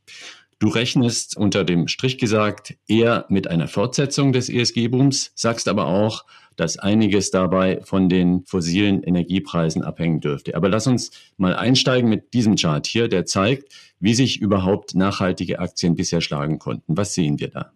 Du 0.59 0.69
rechnest 0.69 1.37
unter 1.37 1.65
dem 1.65 1.87
Strich 1.87 2.17
gesagt 2.17 2.77
eher 2.89 3.27
mit 3.29 3.49
einer 3.49 3.69
Fortsetzung 3.69 4.33
des 4.33 4.49
ESG-Booms, 4.49 5.33
sagst 5.35 5.69
aber 5.69 5.87
auch, 5.87 6.25
dass 6.57 6.79
einiges 6.79 7.31
dabei 7.31 7.81
von 7.83 8.09
den 8.09 8.43
fossilen 8.47 9.03
Energiepreisen 9.03 9.83
abhängen 9.83 10.21
dürfte. 10.21 10.55
Aber 10.55 10.71
lass 10.71 10.87
uns 10.87 11.11
mal 11.37 11.55
einsteigen 11.55 12.09
mit 12.09 12.33
diesem 12.33 12.57
Chart 12.57 12.87
hier, 12.87 13.09
der 13.09 13.27
zeigt, 13.27 13.71
wie 14.01 14.15
sich 14.15 14.41
überhaupt 14.41 14.95
nachhaltige 14.95 15.59
Aktien 15.59 15.95
bisher 15.95 16.23
schlagen 16.23 16.59
konnten. 16.59 16.97
Was 16.97 17.13
sehen 17.13 17.39
wir 17.39 17.49
da? 17.49 17.73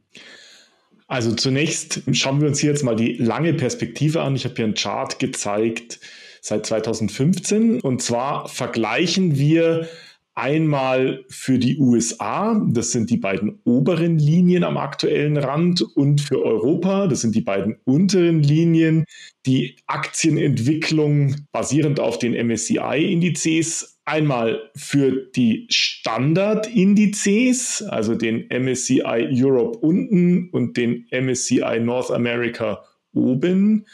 Also 1.06 1.34
zunächst 1.34 2.02
schauen 2.12 2.40
wir 2.40 2.48
uns 2.48 2.60
hier 2.60 2.70
jetzt 2.70 2.84
mal 2.84 2.96
die 2.96 3.14
lange 3.14 3.52
Perspektive 3.52 4.22
an. 4.22 4.36
Ich 4.36 4.44
habe 4.44 4.54
hier 4.54 4.64
einen 4.64 4.74
Chart 4.74 5.18
gezeigt 5.18 6.00
seit 6.40 6.64
2015 6.64 7.80
und 7.80 8.00
zwar 8.00 8.48
vergleichen 8.48 9.36
wir 9.36 9.86
Einmal 10.34 11.24
für 11.28 11.58
die 11.58 11.78
USA, 11.78 12.62
das 12.70 12.92
sind 12.92 13.10
die 13.10 13.16
beiden 13.16 13.58
oberen 13.64 14.18
Linien 14.18 14.64
am 14.64 14.76
aktuellen 14.76 15.36
Rand, 15.36 15.82
und 15.82 16.20
für 16.20 16.44
Europa, 16.44 17.08
das 17.08 17.22
sind 17.22 17.34
die 17.34 17.40
beiden 17.40 17.78
unteren 17.84 18.42
Linien, 18.42 19.04
die 19.44 19.76
Aktienentwicklung 19.86 21.34
basierend 21.52 21.98
auf 21.98 22.18
den 22.18 22.34
MSCI-Indizes. 22.34 23.96
Einmal 24.04 24.70
für 24.76 25.30
die 25.36 25.66
Standardindizes, 25.68 27.82
also 27.82 28.14
den 28.14 28.46
MSCI 28.48 29.28
Europe 29.32 29.78
unten 29.78 30.48
und 30.50 30.76
den 30.76 31.06
MSCI 31.10 31.80
North 31.80 32.10
America 32.10 32.84
oben 33.12 33.86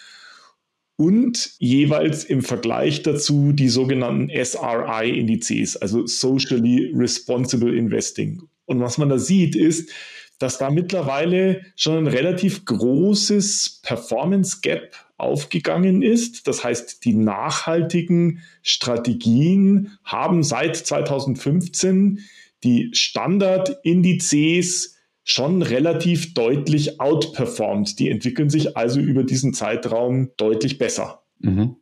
und 0.96 1.52
jeweils 1.58 2.24
im 2.24 2.42
Vergleich 2.42 3.02
dazu 3.02 3.52
die 3.52 3.68
sogenannten 3.68 4.30
SRI-Indizes, 4.30 5.76
also 5.76 6.06
Socially 6.06 6.92
Responsible 6.94 7.76
Investing. 7.76 8.42
Und 8.64 8.80
was 8.80 8.98
man 8.98 9.08
da 9.08 9.18
sieht, 9.18 9.54
ist, 9.54 9.90
dass 10.38 10.58
da 10.58 10.70
mittlerweile 10.70 11.62
schon 11.76 11.98
ein 11.98 12.06
relativ 12.06 12.64
großes 12.64 13.80
Performance 13.82 14.58
Gap 14.60 14.94
aufgegangen 15.16 16.02
ist. 16.02 16.46
Das 16.46 16.62
heißt, 16.62 17.04
die 17.04 17.14
nachhaltigen 17.14 18.42
Strategien 18.62 19.98
haben 20.04 20.42
seit 20.42 20.76
2015 20.76 22.20
die 22.64 22.90
Standardindizes 22.92 24.95
schon 25.26 25.60
relativ 25.60 26.34
deutlich 26.34 27.00
outperformt. 27.00 27.98
Die 27.98 28.08
entwickeln 28.08 28.48
sich 28.48 28.76
also 28.76 29.00
über 29.00 29.24
diesen 29.24 29.52
Zeitraum 29.52 30.30
deutlich 30.36 30.78
besser. 30.78 31.22
Mhm. 31.40 31.76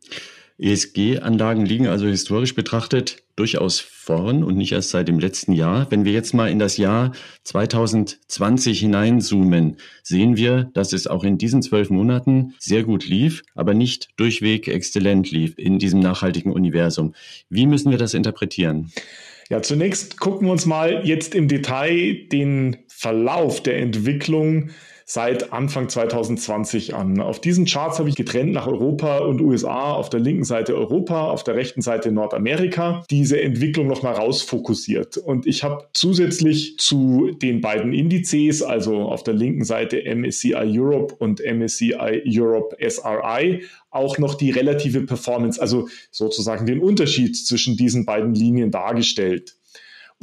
ESG-Anlagen 0.56 1.66
liegen 1.66 1.88
also 1.88 2.06
historisch 2.06 2.54
betrachtet 2.54 3.18
durchaus 3.36 3.80
vorn 3.80 4.44
und 4.44 4.56
nicht 4.56 4.72
erst 4.72 4.90
seit 4.90 5.08
dem 5.08 5.18
letzten 5.18 5.52
Jahr. 5.52 5.90
Wenn 5.90 6.04
wir 6.04 6.12
jetzt 6.12 6.32
mal 6.32 6.48
in 6.48 6.60
das 6.60 6.76
Jahr 6.76 7.12
2020 7.42 8.78
hineinzoomen, 8.78 9.76
sehen 10.02 10.36
wir, 10.36 10.70
dass 10.72 10.92
es 10.92 11.06
auch 11.08 11.24
in 11.24 11.36
diesen 11.36 11.60
zwölf 11.60 11.90
Monaten 11.90 12.54
sehr 12.60 12.84
gut 12.84 13.06
lief, 13.06 13.42
aber 13.54 13.74
nicht 13.74 14.10
durchweg 14.16 14.68
exzellent 14.68 15.30
lief 15.32 15.58
in 15.58 15.78
diesem 15.78 16.00
nachhaltigen 16.00 16.52
Universum. 16.52 17.14
Wie 17.50 17.66
müssen 17.66 17.90
wir 17.90 17.98
das 17.98 18.14
interpretieren? 18.14 18.92
Ja, 19.50 19.62
zunächst 19.62 20.18
gucken 20.18 20.46
wir 20.46 20.52
uns 20.52 20.66
mal 20.66 21.06
jetzt 21.06 21.34
im 21.34 21.48
Detail 21.48 22.26
den 22.32 22.78
Verlauf 22.88 23.62
der 23.62 23.78
Entwicklung 23.78 24.70
seit 25.06 25.52
Anfang 25.52 25.88
2020 25.88 26.94
an. 26.94 27.20
Auf 27.20 27.40
diesen 27.40 27.66
Charts 27.66 27.98
habe 27.98 28.08
ich 28.08 28.16
getrennt 28.16 28.52
nach 28.52 28.66
Europa 28.66 29.18
und 29.18 29.40
USA. 29.40 29.92
Auf 29.92 30.10
der 30.10 30.20
linken 30.20 30.44
Seite 30.44 30.74
Europa, 30.74 31.28
auf 31.30 31.44
der 31.44 31.56
rechten 31.56 31.82
Seite 31.82 32.10
Nordamerika. 32.10 33.04
Diese 33.10 33.40
Entwicklung 33.40 33.86
nochmal 33.86 34.14
rausfokussiert. 34.14 35.16
Und 35.18 35.46
ich 35.46 35.62
habe 35.62 35.88
zusätzlich 35.92 36.78
zu 36.78 37.30
den 37.42 37.60
beiden 37.60 37.92
Indizes, 37.92 38.62
also 38.62 39.02
auf 39.02 39.22
der 39.22 39.34
linken 39.34 39.64
Seite 39.64 40.02
MSCI 40.02 40.54
Europe 40.54 41.14
und 41.18 41.40
MSCI 41.40 42.22
Europe 42.26 42.76
SRI, 42.80 43.62
auch 43.90 44.18
noch 44.18 44.34
die 44.34 44.50
relative 44.50 45.02
Performance, 45.02 45.60
also 45.60 45.88
sozusagen 46.10 46.66
den 46.66 46.80
Unterschied 46.80 47.36
zwischen 47.36 47.76
diesen 47.76 48.04
beiden 48.04 48.34
Linien 48.34 48.70
dargestellt. 48.70 49.56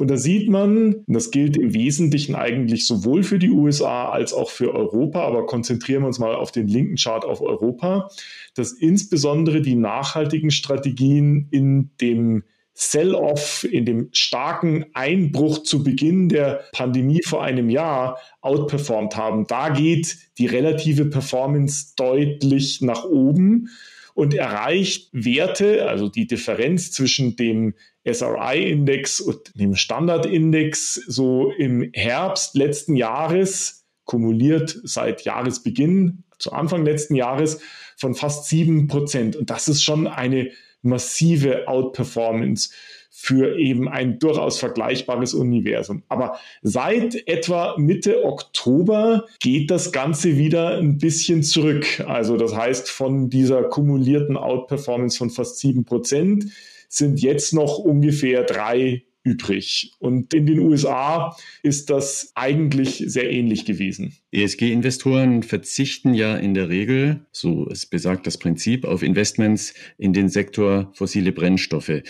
Und 0.02 0.08
da 0.10 0.16
sieht 0.16 0.50
man, 0.50 1.04
das 1.06 1.30
gilt 1.30 1.56
im 1.56 1.74
Wesentlichen 1.74 2.34
eigentlich 2.34 2.88
sowohl 2.88 3.22
für 3.22 3.38
die 3.38 3.50
USA 3.50 4.10
als 4.10 4.32
auch 4.32 4.50
für 4.50 4.74
Europa, 4.74 5.20
aber 5.20 5.46
konzentrieren 5.46 6.02
wir 6.02 6.08
uns 6.08 6.18
mal 6.18 6.34
auf 6.34 6.50
den 6.50 6.66
linken 6.66 6.96
Chart 6.96 7.24
auf 7.24 7.40
Europa, 7.40 8.10
dass 8.56 8.72
insbesondere 8.72 9.62
die 9.62 9.76
nachhaltigen 9.76 10.50
Strategien 10.50 11.46
in 11.52 11.92
dem 12.00 12.42
Sell-off, 12.74 13.62
in 13.62 13.84
dem 13.84 14.08
starken 14.10 14.86
Einbruch 14.92 15.62
zu 15.62 15.84
Beginn 15.84 16.28
der 16.28 16.64
Pandemie 16.72 17.22
vor 17.24 17.44
einem 17.44 17.70
Jahr 17.70 18.18
outperformt 18.40 19.16
haben. 19.16 19.46
Da 19.46 19.68
geht 19.68 20.18
die 20.36 20.46
relative 20.46 21.04
Performance 21.04 21.92
deutlich 21.94 22.80
nach 22.80 23.04
oben. 23.04 23.68
und 24.14 24.34
erreicht 24.34 25.08
Werte, 25.12 25.88
also 25.88 26.10
die 26.10 26.26
Differenz 26.26 26.92
zwischen 26.92 27.34
dem 27.36 27.72
SRI-Index 28.04 29.20
und 29.20 29.52
dem 29.54 29.74
Standardindex 29.74 30.94
so 30.94 31.52
im 31.52 31.90
Herbst 31.92 32.54
letzten 32.56 32.96
Jahres, 32.96 33.86
kumuliert 34.04 34.78
seit 34.82 35.22
Jahresbeginn 35.24 36.24
zu 36.38 36.52
Anfang 36.52 36.84
letzten 36.84 37.14
Jahres 37.14 37.60
von 37.96 38.14
fast 38.14 38.48
sieben 38.48 38.88
Prozent. 38.88 39.36
Und 39.36 39.50
das 39.50 39.68
ist 39.68 39.84
schon 39.84 40.06
eine 40.06 40.50
massive 40.82 41.68
Outperformance 41.68 42.70
für 43.14 43.58
eben 43.58 43.88
ein 43.88 44.18
durchaus 44.18 44.58
vergleichbares 44.58 45.34
Universum. 45.34 46.02
Aber 46.08 46.38
seit 46.62 47.28
etwa 47.28 47.76
Mitte 47.78 48.24
Oktober 48.24 49.26
geht 49.38 49.70
das 49.70 49.92
Ganze 49.92 50.38
wieder 50.38 50.78
ein 50.78 50.98
bisschen 50.98 51.42
zurück. 51.42 52.00
Also 52.08 52.36
das 52.36 52.56
heißt, 52.56 52.90
von 52.90 53.30
dieser 53.30 53.64
kumulierten 53.64 54.36
Outperformance 54.36 55.18
von 55.18 55.30
fast 55.30 55.58
sieben 55.58 55.84
Prozent 55.84 56.46
sind 56.92 57.20
jetzt 57.22 57.54
noch 57.54 57.78
ungefähr 57.78 58.44
drei 58.44 59.02
übrig. 59.24 59.92
Und 59.98 60.34
in 60.34 60.46
den 60.46 60.58
USA 60.58 61.34
ist 61.62 61.90
das 61.90 62.32
eigentlich 62.34 63.02
sehr 63.06 63.30
ähnlich 63.30 63.64
gewesen. 63.64 64.14
ESG-Investoren 64.32 65.42
verzichten 65.42 66.12
ja 66.12 66.36
in 66.36 66.54
der 66.54 66.68
Regel, 66.68 67.24
so 67.30 67.68
es 67.70 67.86
besagt 67.86 68.26
das 68.26 68.36
Prinzip, 68.36 68.84
auf 68.84 69.02
Investments 69.02 69.74
in 69.96 70.12
den 70.12 70.28
Sektor 70.28 70.90
fossile 70.94 71.32
Brennstoffe. 71.32 72.02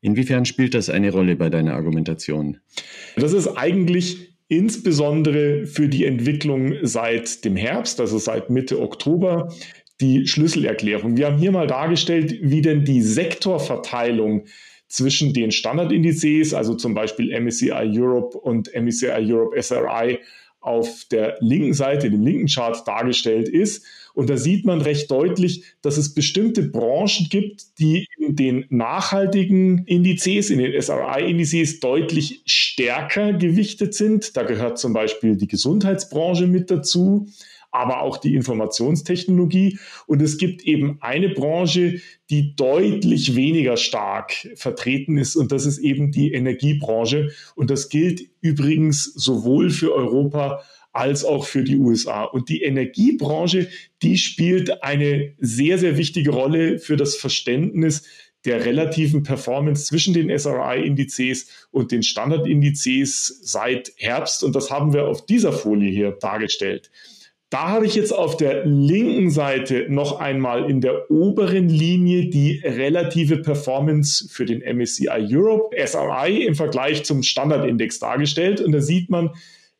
Inwiefern 0.00 0.44
spielt 0.44 0.74
das 0.74 0.88
eine 0.88 1.10
Rolle 1.10 1.36
bei 1.36 1.50
deiner 1.50 1.74
Argumentation? 1.74 2.58
Das 3.16 3.32
ist 3.32 3.48
eigentlich 3.48 4.30
insbesondere 4.50 5.66
für 5.66 5.88
die 5.88 6.04
Entwicklung 6.04 6.74
seit 6.82 7.44
dem 7.44 7.56
Herbst, 7.56 8.00
also 8.00 8.18
seit 8.18 8.50
Mitte 8.50 8.80
Oktober, 8.80 9.52
die 10.00 10.26
Schlüsselerklärung. 10.26 11.16
Wir 11.16 11.26
haben 11.26 11.38
hier 11.38 11.52
mal 11.52 11.66
dargestellt, 11.66 12.38
wie 12.42 12.62
denn 12.62 12.84
die 12.84 13.02
Sektorverteilung 13.02 14.44
zwischen 14.88 15.32
den 15.32 15.52
Standardindizes, 15.52 16.52
also 16.52 16.74
zum 16.74 16.94
Beispiel 16.94 17.38
MSCI 17.38 17.70
Europe 17.70 18.36
und 18.38 18.70
MSCI 18.74 19.32
Europe 19.32 19.60
SRI, 19.60 20.18
auf 20.60 21.06
der 21.10 21.38
linken 21.40 21.72
Seite, 21.72 22.10
dem 22.10 22.22
linken 22.22 22.46
Chart 22.46 22.86
dargestellt 22.86 23.48
ist. 23.48 23.84
Und 24.12 24.28
da 24.28 24.36
sieht 24.36 24.66
man 24.66 24.82
recht 24.82 25.10
deutlich, 25.10 25.64
dass 25.80 25.96
es 25.96 26.12
bestimmte 26.12 26.62
Branchen 26.62 27.28
gibt, 27.30 27.78
die 27.78 28.06
in 28.18 28.36
den 28.36 28.66
nachhaltigen 28.68 29.84
Indizes, 29.86 30.50
in 30.50 30.58
den 30.58 30.80
SRI-Indizes 30.80 31.80
deutlich 31.80 32.42
stärker 32.44 33.32
gewichtet 33.32 33.94
sind. 33.94 34.36
Da 34.36 34.42
gehört 34.42 34.78
zum 34.78 34.92
Beispiel 34.92 35.36
die 35.36 35.48
Gesundheitsbranche 35.48 36.46
mit 36.46 36.70
dazu 36.70 37.28
aber 37.70 38.02
auch 38.02 38.16
die 38.16 38.34
Informationstechnologie. 38.34 39.78
Und 40.06 40.22
es 40.22 40.38
gibt 40.38 40.62
eben 40.62 40.98
eine 41.00 41.28
Branche, 41.30 42.00
die 42.30 42.54
deutlich 42.56 43.36
weniger 43.36 43.76
stark 43.76 44.32
vertreten 44.54 45.16
ist, 45.16 45.36
und 45.36 45.52
das 45.52 45.66
ist 45.66 45.78
eben 45.78 46.12
die 46.12 46.32
Energiebranche. 46.32 47.30
Und 47.54 47.70
das 47.70 47.88
gilt 47.88 48.22
übrigens 48.40 49.04
sowohl 49.04 49.70
für 49.70 49.94
Europa 49.94 50.62
als 50.92 51.24
auch 51.24 51.44
für 51.44 51.62
die 51.62 51.76
USA. 51.76 52.24
Und 52.24 52.48
die 52.48 52.62
Energiebranche, 52.62 53.68
die 54.02 54.18
spielt 54.18 54.82
eine 54.82 55.34
sehr, 55.38 55.78
sehr 55.78 55.96
wichtige 55.96 56.30
Rolle 56.30 56.78
für 56.78 56.96
das 56.96 57.16
Verständnis 57.16 58.04
der 58.44 58.64
relativen 58.64 59.22
Performance 59.22 59.84
zwischen 59.84 60.14
den 60.14 60.36
SRI-Indizes 60.36 61.68
und 61.70 61.92
den 61.92 62.02
Standardindizes 62.02 63.40
seit 63.42 63.92
Herbst. 63.96 64.42
Und 64.42 64.56
das 64.56 64.70
haben 64.70 64.92
wir 64.92 65.06
auf 65.06 65.26
dieser 65.26 65.52
Folie 65.52 65.90
hier 65.90 66.12
dargestellt. 66.12 66.90
Da 67.50 67.66
habe 67.66 67.84
ich 67.84 67.96
jetzt 67.96 68.12
auf 68.12 68.36
der 68.36 68.64
linken 68.64 69.28
Seite 69.28 69.86
noch 69.88 70.20
einmal 70.20 70.70
in 70.70 70.80
der 70.80 71.10
oberen 71.10 71.68
Linie 71.68 72.26
die 72.26 72.60
relative 72.64 73.38
Performance 73.38 74.28
für 74.30 74.44
den 74.44 74.60
MSCI 74.60 75.08
Europe 75.08 75.74
SRI 75.76 76.44
im 76.44 76.54
Vergleich 76.54 77.04
zum 77.04 77.24
Standardindex 77.24 77.98
dargestellt. 77.98 78.60
Und 78.60 78.70
da 78.70 78.80
sieht 78.80 79.10
man, 79.10 79.30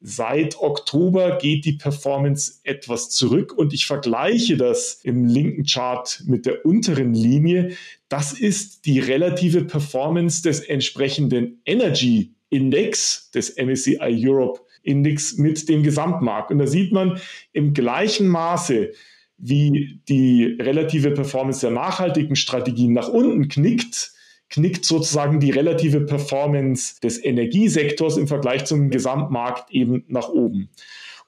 seit 0.01 0.59
Oktober 0.59 1.39
geht 1.39 1.65
die 1.65 1.75
Performance 1.75 2.55
etwas 2.65 3.09
zurück 3.11 3.57
und 3.57 3.73
ich 3.73 3.87
vergleiche 3.87 4.57
das 4.57 4.99
im 5.05 5.27
linken 5.27 5.65
Chart 5.65 6.25
mit 6.27 6.47
der 6.47 6.67
unteren 6.67 7.15
Linie. 7.15 7.77
Das 8.09 8.33
ist 8.33 8.85
die 8.85 8.99
relative 8.99 9.65
Performance 9.65 10.43
des 10.43 10.59
entsprechenden 10.59 11.61
Energy 11.65 12.33
Index 12.49 13.31
des 13.31 13.57
MSCI 13.57 14.27
Europe 14.29 14.61
Index 14.83 15.37
mit 15.37 15.69
dem 15.69 15.83
Gesamtmarkt. 15.83 16.51
Und 16.51 16.59
da 16.59 16.67
sieht 16.67 16.93
man 16.93 17.21
im 17.53 17.75
gleichen 17.75 18.29
Maße, 18.29 18.93
wie 19.39 20.01
die 20.09 20.59
relative 20.61 21.13
Performance 21.13 21.61
der 21.61 21.71
nachhaltigen 21.71 22.37
Strategien 22.37 22.93
nach 22.93 23.09
unten 23.09 23.49
knickt, 23.49 24.13
knickt 24.51 24.85
sozusagen 24.85 25.41
die 25.41 25.51
relative 25.51 26.01
Performance 26.01 27.01
des 27.01 27.25
Energiesektors 27.25 28.17
im 28.17 28.27
Vergleich 28.27 28.65
zum 28.65 28.91
Gesamtmarkt 28.91 29.71
eben 29.71 30.05
nach 30.09 30.29
oben. 30.29 30.71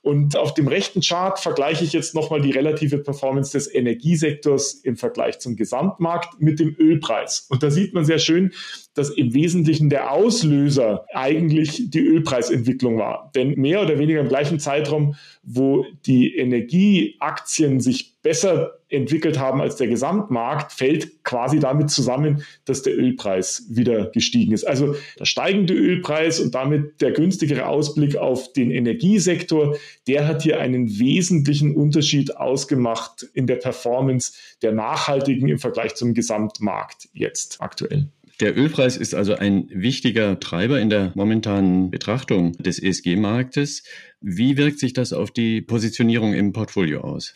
Und 0.02 0.36
auf 0.36 0.52
dem 0.52 0.66
rechten 0.66 1.00
Chart 1.00 1.38
vergleiche 1.38 1.84
ich 1.84 1.92
jetzt 1.92 2.12
nochmal 2.16 2.42
die 2.42 2.50
relative 2.50 2.98
Performance 2.98 3.52
des 3.52 3.72
Energiesektors 3.72 4.74
im 4.74 4.96
Vergleich 4.96 5.38
zum 5.38 5.54
Gesamtmarkt 5.54 6.40
mit 6.40 6.58
dem 6.58 6.74
Ölpreis. 6.76 7.46
Und 7.48 7.62
da 7.62 7.70
sieht 7.70 7.94
man 7.94 8.04
sehr 8.04 8.18
schön, 8.18 8.52
dass 8.94 9.10
im 9.10 9.32
Wesentlichen 9.34 9.88
der 9.88 10.12
Auslöser 10.12 11.06
eigentlich 11.12 11.90
die 11.90 12.00
Ölpreisentwicklung 12.00 12.98
war. 12.98 13.30
Denn 13.34 13.58
mehr 13.58 13.82
oder 13.82 13.98
weniger 13.98 14.20
im 14.20 14.28
gleichen 14.28 14.58
Zeitraum, 14.58 15.14
wo 15.42 15.86
die 16.06 16.36
Energieaktien 16.36 17.80
sich 17.80 18.12
besser 18.22 18.78
entwickelt 18.88 19.38
haben 19.38 19.60
als 19.60 19.76
der 19.76 19.88
Gesamtmarkt, 19.88 20.72
fällt 20.72 21.24
quasi 21.24 21.58
damit 21.58 21.90
zusammen, 21.90 22.44
dass 22.66 22.82
der 22.82 22.96
Ölpreis 22.96 23.66
wieder 23.70 24.10
gestiegen 24.10 24.52
ist. 24.52 24.64
Also 24.64 24.94
der 25.18 25.24
steigende 25.24 25.74
Ölpreis 25.74 26.38
und 26.38 26.54
damit 26.54 27.00
der 27.00 27.12
günstigere 27.12 27.66
Ausblick 27.66 28.16
auf 28.16 28.52
den 28.52 28.70
Energiesektor, 28.70 29.76
der 30.06 30.28
hat 30.28 30.42
hier 30.42 30.60
einen 30.60 30.98
wesentlichen 30.98 31.74
Unterschied 31.74 32.36
ausgemacht 32.36 33.26
in 33.32 33.46
der 33.46 33.56
Performance 33.56 34.32
der 34.60 34.72
nachhaltigen 34.72 35.48
im 35.48 35.58
Vergleich 35.58 35.94
zum 35.94 36.14
Gesamtmarkt 36.14 37.08
jetzt 37.12 37.60
aktuell. 37.60 38.08
Der 38.42 38.58
Ölpreis 38.58 38.96
ist 38.96 39.14
also 39.14 39.36
ein 39.36 39.68
wichtiger 39.72 40.40
Treiber 40.40 40.80
in 40.80 40.90
der 40.90 41.12
momentanen 41.14 41.92
Betrachtung 41.92 42.54
des 42.54 42.82
ESG-Marktes. 42.82 43.84
Wie 44.20 44.56
wirkt 44.56 44.80
sich 44.80 44.94
das 44.94 45.12
auf 45.12 45.30
die 45.30 45.60
Positionierung 45.60 46.34
im 46.34 46.52
Portfolio 46.52 47.02
aus? 47.02 47.34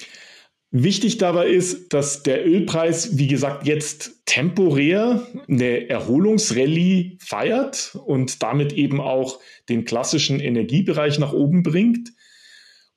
Wichtig 0.73 1.19
dabei 1.19 1.47
ist, 1.47 1.93
dass 1.93 2.25
der 2.25 2.45
Ölpreis, 2.45 3.19
wie 3.19 3.29
gesagt, 3.29 3.69
jetzt 3.69 4.23
temporär 4.27 5.25
eine 5.49 5.89
Erholungsrallye 5.89 7.19
feiert 7.21 7.97
und 8.05 8.43
damit 8.43 8.73
eben 8.73 9.01
auch 9.01 9.39
den 9.69 9.85
klassischen 9.85 10.41
Energiebereich 10.41 11.21
nach 11.21 11.33
oben 11.33 11.63
bringt. 11.63 12.16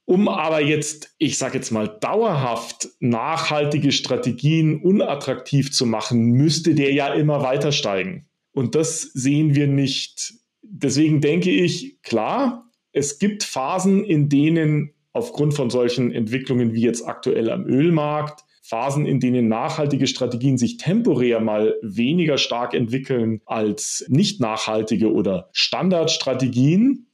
Um 0.09 0.27
aber 0.27 0.59
jetzt, 0.59 1.13
ich 1.19 1.37
sage 1.37 1.59
jetzt 1.59 1.69
mal, 1.69 1.87
dauerhaft 1.87 2.89
nachhaltige 2.99 3.91
Strategien 3.91 4.81
unattraktiv 4.81 5.71
zu 5.71 5.85
machen, 5.85 6.31
müsste 6.31 6.73
der 6.73 6.91
ja 6.93 7.13
immer 7.13 7.43
weiter 7.43 7.71
steigen. 7.71 8.27
Und 8.51 8.73
das 8.73 9.03
sehen 9.03 9.53
wir 9.53 9.67
nicht. 9.67 10.33
Deswegen 10.63 11.21
denke 11.21 11.51
ich, 11.51 12.01
klar, 12.01 12.65
es 12.91 13.19
gibt 13.19 13.43
Phasen, 13.43 14.03
in 14.03 14.29
denen 14.29 14.95
aufgrund 15.13 15.53
von 15.53 15.69
solchen 15.69 16.11
Entwicklungen 16.11 16.73
wie 16.73 16.81
jetzt 16.81 17.07
aktuell 17.07 17.51
am 17.51 17.67
Ölmarkt, 17.67 18.45
Phasen, 18.63 19.05
in 19.05 19.19
denen 19.19 19.47
nachhaltige 19.47 20.07
Strategien 20.07 20.57
sich 20.57 20.77
temporär 20.77 21.39
mal 21.39 21.75
weniger 21.83 22.39
stark 22.39 22.73
entwickeln 22.73 23.41
als 23.45 24.05
nicht 24.09 24.39
nachhaltige 24.39 25.13
oder 25.13 25.49
Standardstrategien. 25.51 27.08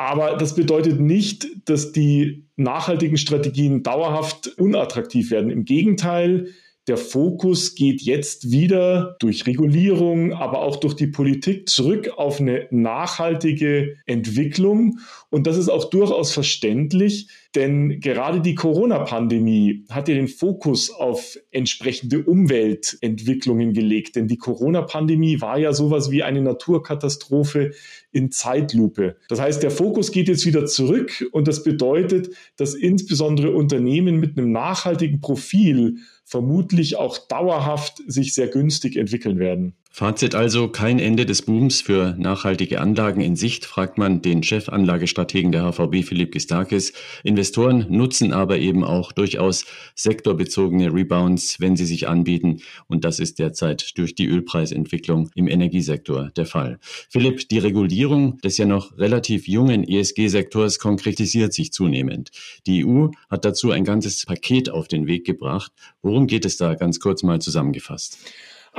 Aber 0.00 0.38
das 0.38 0.54
bedeutet 0.54 0.98
nicht, 0.98 1.46
dass 1.66 1.92
die 1.92 2.46
nachhaltigen 2.56 3.18
Strategien 3.18 3.82
dauerhaft 3.82 4.46
unattraktiv 4.56 5.30
werden. 5.30 5.50
Im 5.50 5.66
Gegenteil, 5.66 6.46
der 6.88 6.96
Fokus 6.96 7.74
geht 7.74 8.00
jetzt 8.00 8.50
wieder 8.50 9.16
durch 9.20 9.46
Regulierung, 9.46 10.32
aber 10.32 10.62
auch 10.62 10.76
durch 10.76 10.94
die 10.94 11.08
Politik 11.08 11.68
zurück 11.68 12.12
auf 12.16 12.40
eine 12.40 12.66
nachhaltige 12.70 13.98
Entwicklung. 14.06 15.00
Und 15.28 15.46
das 15.46 15.58
ist 15.58 15.68
auch 15.68 15.90
durchaus 15.90 16.32
verständlich, 16.32 17.28
denn 17.56 17.98
gerade 18.00 18.40
die 18.40 18.54
Corona-Pandemie 18.54 19.84
hat 19.90 20.08
ja 20.08 20.14
den 20.14 20.28
Fokus 20.28 20.90
auf 20.90 21.36
entsprechende 21.50 22.22
Umweltentwicklungen 22.22 23.72
gelegt. 23.72 24.14
Denn 24.14 24.28
die 24.28 24.36
Corona-Pandemie 24.36 25.40
war 25.40 25.58
ja 25.58 25.72
sowas 25.72 26.12
wie 26.12 26.22
eine 26.22 26.42
Naturkatastrophe 26.42 27.72
in 28.12 28.30
Zeitlupe. 28.30 29.16
Das 29.28 29.40
heißt, 29.40 29.64
der 29.64 29.72
Fokus 29.72 30.12
geht 30.12 30.28
jetzt 30.28 30.46
wieder 30.46 30.66
zurück 30.66 31.26
und 31.32 31.48
das 31.48 31.64
bedeutet, 31.64 32.30
dass 32.56 32.74
insbesondere 32.74 33.50
Unternehmen 33.50 34.20
mit 34.20 34.38
einem 34.38 34.52
nachhaltigen 34.52 35.20
Profil 35.20 35.96
vermutlich 36.24 36.96
auch 36.96 37.18
dauerhaft 37.18 38.00
sich 38.06 38.34
sehr 38.34 38.46
günstig 38.46 38.96
entwickeln 38.96 39.40
werden. 39.40 39.74
Fazit 39.92 40.36
also, 40.36 40.68
kein 40.68 41.00
Ende 41.00 41.26
des 41.26 41.42
Booms 41.42 41.80
für 41.80 42.14
nachhaltige 42.16 42.80
Anlagen 42.80 43.20
in 43.20 43.34
Sicht, 43.34 43.64
fragt 43.64 43.98
man 43.98 44.22
den 44.22 44.44
Chefanlagestrategen 44.44 45.50
der 45.50 45.64
HVB 45.64 46.04
Philipp 46.04 46.30
Gistakis. 46.30 46.92
Investoren 47.24 47.86
nutzen 47.88 48.32
aber 48.32 48.58
eben 48.58 48.84
auch 48.84 49.10
durchaus 49.10 49.66
sektorbezogene 49.96 50.94
Rebounds, 50.94 51.58
wenn 51.58 51.74
sie 51.74 51.86
sich 51.86 52.06
anbieten. 52.06 52.62
Und 52.86 53.04
das 53.04 53.18
ist 53.18 53.40
derzeit 53.40 53.98
durch 53.98 54.14
die 54.14 54.28
Ölpreisentwicklung 54.28 55.28
im 55.34 55.48
Energiesektor 55.48 56.30
der 56.36 56.46
Fall. 56.46 56.78
Philipp, 57.10 57.48
die 57.48 57.58
Regulierung 57.58 58.38
des 58.38 58.58
ja 58.58 58.66
noch 58.66 58.96
relativ 58.96 59.48
jungen 59.48 59.82
ESG-Sektors 59.82 60.78
konkretisiert 60.78 61.52
sich 61.52 61.72
zunehmend. 61.72 62.30
Die 62.64 62.86
EU 62.86 63.08
hat 63.28 63.44
dazu 63.44 63.72
ein 63.72 63.84
ganzes 63.84 64.24
Paket 64.24 64.70
auf 64.70 64.86
den 64.86 65.08
Weg 65.08 65.26
gebracht. 65.26 65.72
Worum 66.00 66.28
geht 66.28 66.44
es 66.44 66.56
da 66.56 66.74
ganz 66.74 67.00
kurz 67.00 67.24
mal 67.24 67.40
zusammengefasst? 67.40 68.18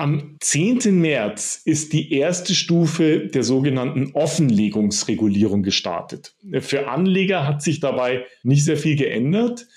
Am 0.02 0.38
10. 0.40 1.00
März 1.00 1.62
ist 1.64 1.94
die 1.94 2.12
erste 2.12 2.56
Stufe 2.56 3.28
der 3.28 3.44
sogenannten 3.44 4.14
Offenlegungsregulierung 4.14 5.62
gestartet. 5.62 6.34
Für 6.62 6.88
Anleger 6.88 7.46
hat 7.46 7.62
sich 7.62 7.82
dabei 7.82 8.26
nicht 8.42 8.66
sehr 8.66 8.78
viel 8.78 8.96
geändert. 8.96 9.68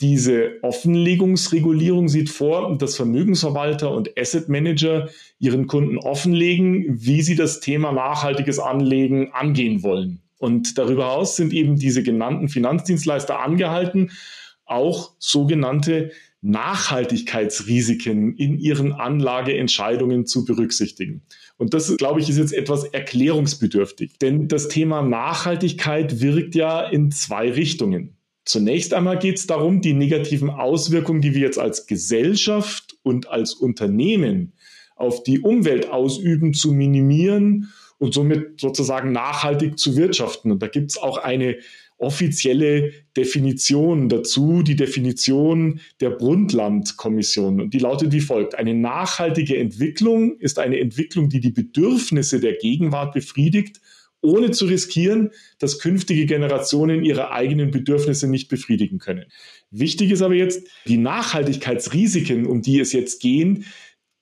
Diese 0.00 0.52
Offenlegungsregulierung 0.62 2.08
sieht 2.08 2.30
vor, 2.30 2.78
dass 2.78 2.96
Vermögensverwalter 2.96 3.94
und 3.94 4.18
Asset 4.18 4.48
Manager 4.48 5.10
ihren 5.38 5.66
Kunden 5.66 5.98
offenlegen, 5.98 6.86
wie 6.88 7.20
sie 7.20 7.36
das 7.36 7.60
Thema 7.60 7.92
nachhaltiges 7.92 8.58
Anlegen 8.58 9.34
angehen 9.34 9.82
wollen. 9.82 10.22
Und 10.38 10.78
darüber 10.78 11.10
hinaus 11.10 11.36
sind 11.36 11.52
eben 11.52 11.76
diese 11.76 12.02
genannten 12.02 12.48
Finanzdienstleister 12.48 13.38
angehalten, 13.40 14.12
auch 14.64 15.12
sogenannte 15.18 16.10
Nachhaltigkeitsrisiken 16.40 18.36
in 18.36 18.58
ihren 18.58 18.92
Anlageentscheidungen 18.92 20.26
zu 20.26 20.44
berücksichtigen. 20.44 21.22
Und 21.56 21.74
das, 21.74 21.96
glaube 21.96 22.20
ich, 22.20 22.30
ist 22.30 22.38
jetzt 22.38 22.52
etwas 22.52 22.84
erklärungsbedürftig. 22.84 24.18
Denn 24.18 24.46
das 24.46 24.68
Thema 24.68 25.02
Nachhaltigkeit 25.02 26.20
wirkt 26.20 26.54
ja 26.54 26.82
in 26.88 27.10
zwei 27.10 27.50
Richtungen. 27.50 28.16
Zunächst 28.44 28.94
einmal 28.94 29.18
geht 29.18 29.36
es 29.36 29.46
darum, 29.46 29.82
die 29.82 29.92
negativen 29.92 30.48
Auswirkungen, 30.48 31.20
die 31.20 31.34
wir 31.34 31.42
jetzt 31.42 31.58
als 31.58 31.86
Gesellschaft 31.86 32.96
und 33.02 33.28
als 33.28 33.52
Unternehmen 33.52 34.54
auf 34.96 35.22
die 35.22 35.40
Umwelt 35.40 35.90
ausüben, 35.90 36.54
zu 36.54 36.72
minimieren 36.72 37.70
und 37.98 38.14
somit 38.14 38.60
sozusagen 38.60 39.12
nachhaltig 39.12 39.78
zu 39.78 39.96
wirtschaften. 39.96 40.50
Und 40.52 40.62
da 40.62 40.68
gibt 40.68 40.92
es 40.92 40.98
auch 40.98 41.18
eine 41.18 41.56
offizielle 41.98 42.92
Definition 43.16 44.08
dazu, 44.08 44.62
die 44.62 44.76
Definition 44.76 45.80
der 46.00 46.10
Brundtland-Kommission. 46.10 47.60
Und 47.60 47.74
die 47.74 47.80
lautet 47.80 48.12
wie 48.12 48.20
folgt. 48.20 48.54
Eine 48.54 48.74
nachhaltige 48.74 49.56
Entwicklung 49.56 50.38
ist 50.38 50.58
eine 50.58 50.78
Entwicklung, 50.78 51.28
die 51.28 51.40
die 51.40 51.50
Bedürfnisse 51.50 52.40
der 52.40 52.54
Gegenwart 52.54 53.12
befriedigt, 53.12 53.80
ohne 54.20 54.50
zu 54.50 54.66
riskieren, 54.66 55.30
dass 55.58 55.78
künftige 55.78 56.26
Generationen 56.26 57.04
ihre 57.04 57.30
eigenen 57.30 57.70
Bedürfnisse 57.70 58.28
nicht 58.28 58.48
befriedigen 58.48 58.98
können. 58.98 59.26
Wichtig 59.70 60.10
ist 60.10 60.22
aber 60.22 60.34
jetzt, 60.34 60.66
die 60.86 60.96
Nachhaltigkeitsrisiken, 60.96 62.46
um 62.46 62.62
die 62.62 62.80
es 62.80 62.92
jetzt 62.92 63.20
gehen, 63.20 63.64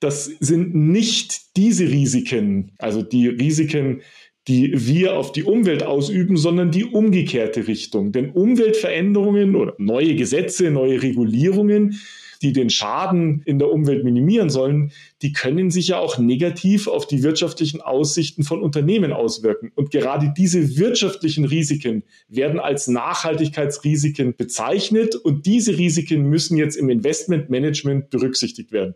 das 0.01 0.27
sind 0.41 0.75
nicht 0.75 1.57
diese 1.57 1.89
Risiken, 1.89 2.73
also 2.79 3.03
die 3.03 3.29
Risiken, 3.29 4.03
die 4.49 4.73
wir 4.75 5.17
auf 5.17 5.33
die 5.33 5.43
Umwelt 5.43 5.83
ausüben, 5.83 6.37
sondern 6.37 6.71
die 6.71 6.85
umgekehrte 6.85 7.67
Richtung. 7.67 8.13
Denn 8.13 8.31
Umweltveränderungen 8.31 9.57
oder 9.57 9.75
neue 9.79 10.15
Gesetze, 10.15 10.71
neue 10.71 11.03
Regulierungen, 11.03 11.99
die 12.43 12.53
den 12.53 12.71
Schaden 12.71 13.43
in 13.45 13.59
der 13.59 13.71
Umwelt 13.71 14.05
minimieren 14.05 14.51
sollen, 14.51 14.93
die 15.23 15.33
können 15.33 15.71
sich 15.71 15.89
ja 15.89 15.99
auch 15.99 16.19
negativ 16.19 16.87
auf 16.87 17.07
die 17.07 17.23
wirtschaftlichen 17.23 17.81
Aussichten 17.81 18.45
von 18.45 18.61
Unternehmen 18.61 19.13
auswirken. 19.13 19.73
Und 19.75 19.91
gerade 19.91 20.33
diese 20.37 20.77
wirtschaftlichen 20.77 21.45
Risiken 21.45 22.05
werden 22.29 22.61
als 22.61 22.89
Nachhaltigkeitsrisiken 22.89 24.37
bezeichnet 24.37 25.17
und 25.17 25.47
diese 25.47 25.79
Risiken 25.79 26.29
müssen 26.29 26.57
jetzt 26.57 26.77
im 26.77 26.91
Investmentmanagement 26.91 28.11
berücksichtigt 28.11 28.71
werden. 28.71 28.95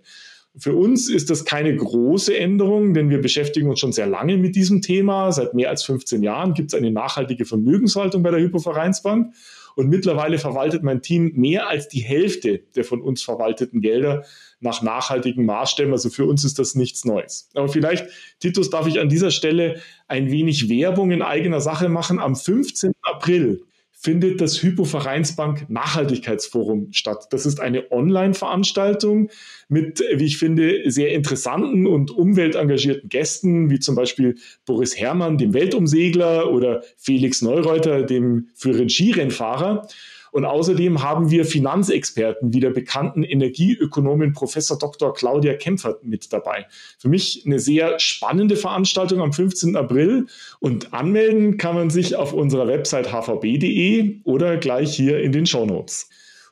Für 0.56 0.74
uns 0.74 1.08
ist 1.08 1.30
das 1.30 1.44
keine 1.44 1.74
große 1.74 2.36
Änderung, 2.36 2.92
denn 2.92 3.08
wir 3.08 3.20
beschäftigen 3.20 3.70
uns 3.70 3.78
schon 3.78 3.92
sehr 3.92 4.06
lange 4.06 4.36
mit 4.36 4.56
diesem 4.56 4.82
Thema. 4.82 5.30
Seit 5.30 5.54
mehr 5.54 5.70
als 5.70 5.84
15 5.84 6.22
Jahren 6.24 6.54
gibt 6.54 6.72
es 6.72 6.78
eine 6.78 6.90
nachhaltige 6.90 7.44
Vermögenshaltung 7.44 8.22
bei 8.22 8.32
der 8.32 8.40
Hypovereinsbank. 8.40 9.32
Und 9.76 9.88
mittlerweile 9.88 10.38
verwaltet 10.38 10.82
mein 10.82 11.02
Team 11.02 11.32
mehr 11.36 11.68
als 11.68 11.86
die 11.86 12.00
Hälfte 12.00 12.62
der 12.74 12.84
von 12.84 13.00
uns 13.00 13.22
verwalteten 13.22 13.80
Gelder 13.80 14.24
nach 14.58 14.82
nachhaltigen 14.82 15.46
Maßstäben. 15.46 15.92
Also 15.92 16.10
für 16.10 16.24
uns 16.24 16.44
ist 16.44 16.58
das 16.58 16.74
nichts 16.74 17.04
Neues. 17.04 17.48
Aber 17.54 17.68
vielleicht, 17.68 18.08
Titus, 18.40 18.70
darf 18.70 18.88
ich 18.88 18.98
an 18.98 19.08
dieser 19.08 19.30
Stelle 19.30 19.80
ein 20.08 20.30
wenig 20.32 20.68
Werbung 20.68 21.12
in 21.12 21.22
eigener 21.22 21.60
Sache 21.60 21.88
machen. 21.88 22.18
Am 22.18 22.34
15. 22.34 22.92
April 23.02 23.62
findet 24.02 24.40
das 24.40 24.62
Hypo-Vereinsbank 24.62 25.68
Nachhaltigkeitsforum 25.68 26.88
statt. 26.90 27.26
Das 27.32 27.44
ist 27.44 27.60
eine 27.60 27.92
Online-Veranstaltung 27.92 29.28
mit, 29.68 30.02
wie 30.14 30.24
ich 30.24 30.38
finde, 30.38 30.90
sehr 30.90 31.12
interessanten 31.12 31.86
und 31.86 32.10
umweltengagierten 32.10 33.10
Gästen, 33.10 33.68
wie 33.68 33.78
zum 33.78 33.96
Beispiel 33.96 34.36
Boris 34.64 34.98
Herrmann, 34.98 35.36
dem 35.36 35.52
Weltumsegler, 35.52 36.50
oder 36.50 36.82
Felix 36.96 37.42
Neureuter, 37.42 38.02
dem 38.02 38.48
führenden 38.54 38.88
Skirennfahrer. 38.88 39.86
Und 40.32 40.44
außerdem 40.44 41.02
haben 41.02 41.30
wir 41.30 41.44
Finanzexperten 41.44 42.52
wie 42.52 42.60
der 42.60 42.70
bekannten 42.70 43.22
Energieökonomin 43.22 44.32
Professor 44.32 44.78
Dr. 44.78 45.12
Claudia 45.12 45.54
Kempfert 45.54 46.04
mit 46.04 46.32
dabei. 46.32 46.66
Für 46.98 47.08
mich 47.08 47.42
eine 47.46 47.58
sehr 47.58 47.98
spannende 47.98 48.56
Veranstaltung 48.56 49.20
am 49.20 49.32
15. 49.32 49.76
April 49.76 50.26
und 50.60 50.92
anmelden 50.92 51.56
kann 51.56 51.74
man 51.74 51.90
sich 51.90 52.16
auf 52.16 52.32
unserer 52.32 52.68
Website 52.68 53.12
hvb.de 53.12 54.20
oder 54.24 54.56
gleich 54.56 54.94
hier 54.94 55.20
in 55.20 55.32
den 55.32 55.46
Show 55.46 55.66
Notes. 55.66 56.08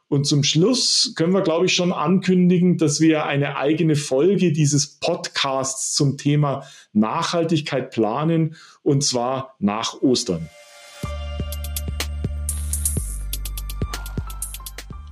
Und 0.08 0.24
zum 0.24 0.42
Schluss 0.42 1.12
können 1.16 1.34
wir, 1.34 1.42
glaube 1.42 1.66
ich, 1.66 1.74
schon 1.74 1.92
ankündigen, 1.92 2.78
dass 2.78 3.00
wir 3.00 3.26
eine 3.26 3.56
eigene 3.56 3.94
Folge 3.94 4.52
dieses 4.52 4.98
Podcasts 4.98 5.92
zum 5.92 6.16
Thema 6.16 6.64
Nachhaltigkeit 6.94 7.90
planen, 7.90 8.56
und 8.82 9.04
zwar 9.04 9.54
nach 9.58 10.00
Ostern. 10.00 10.48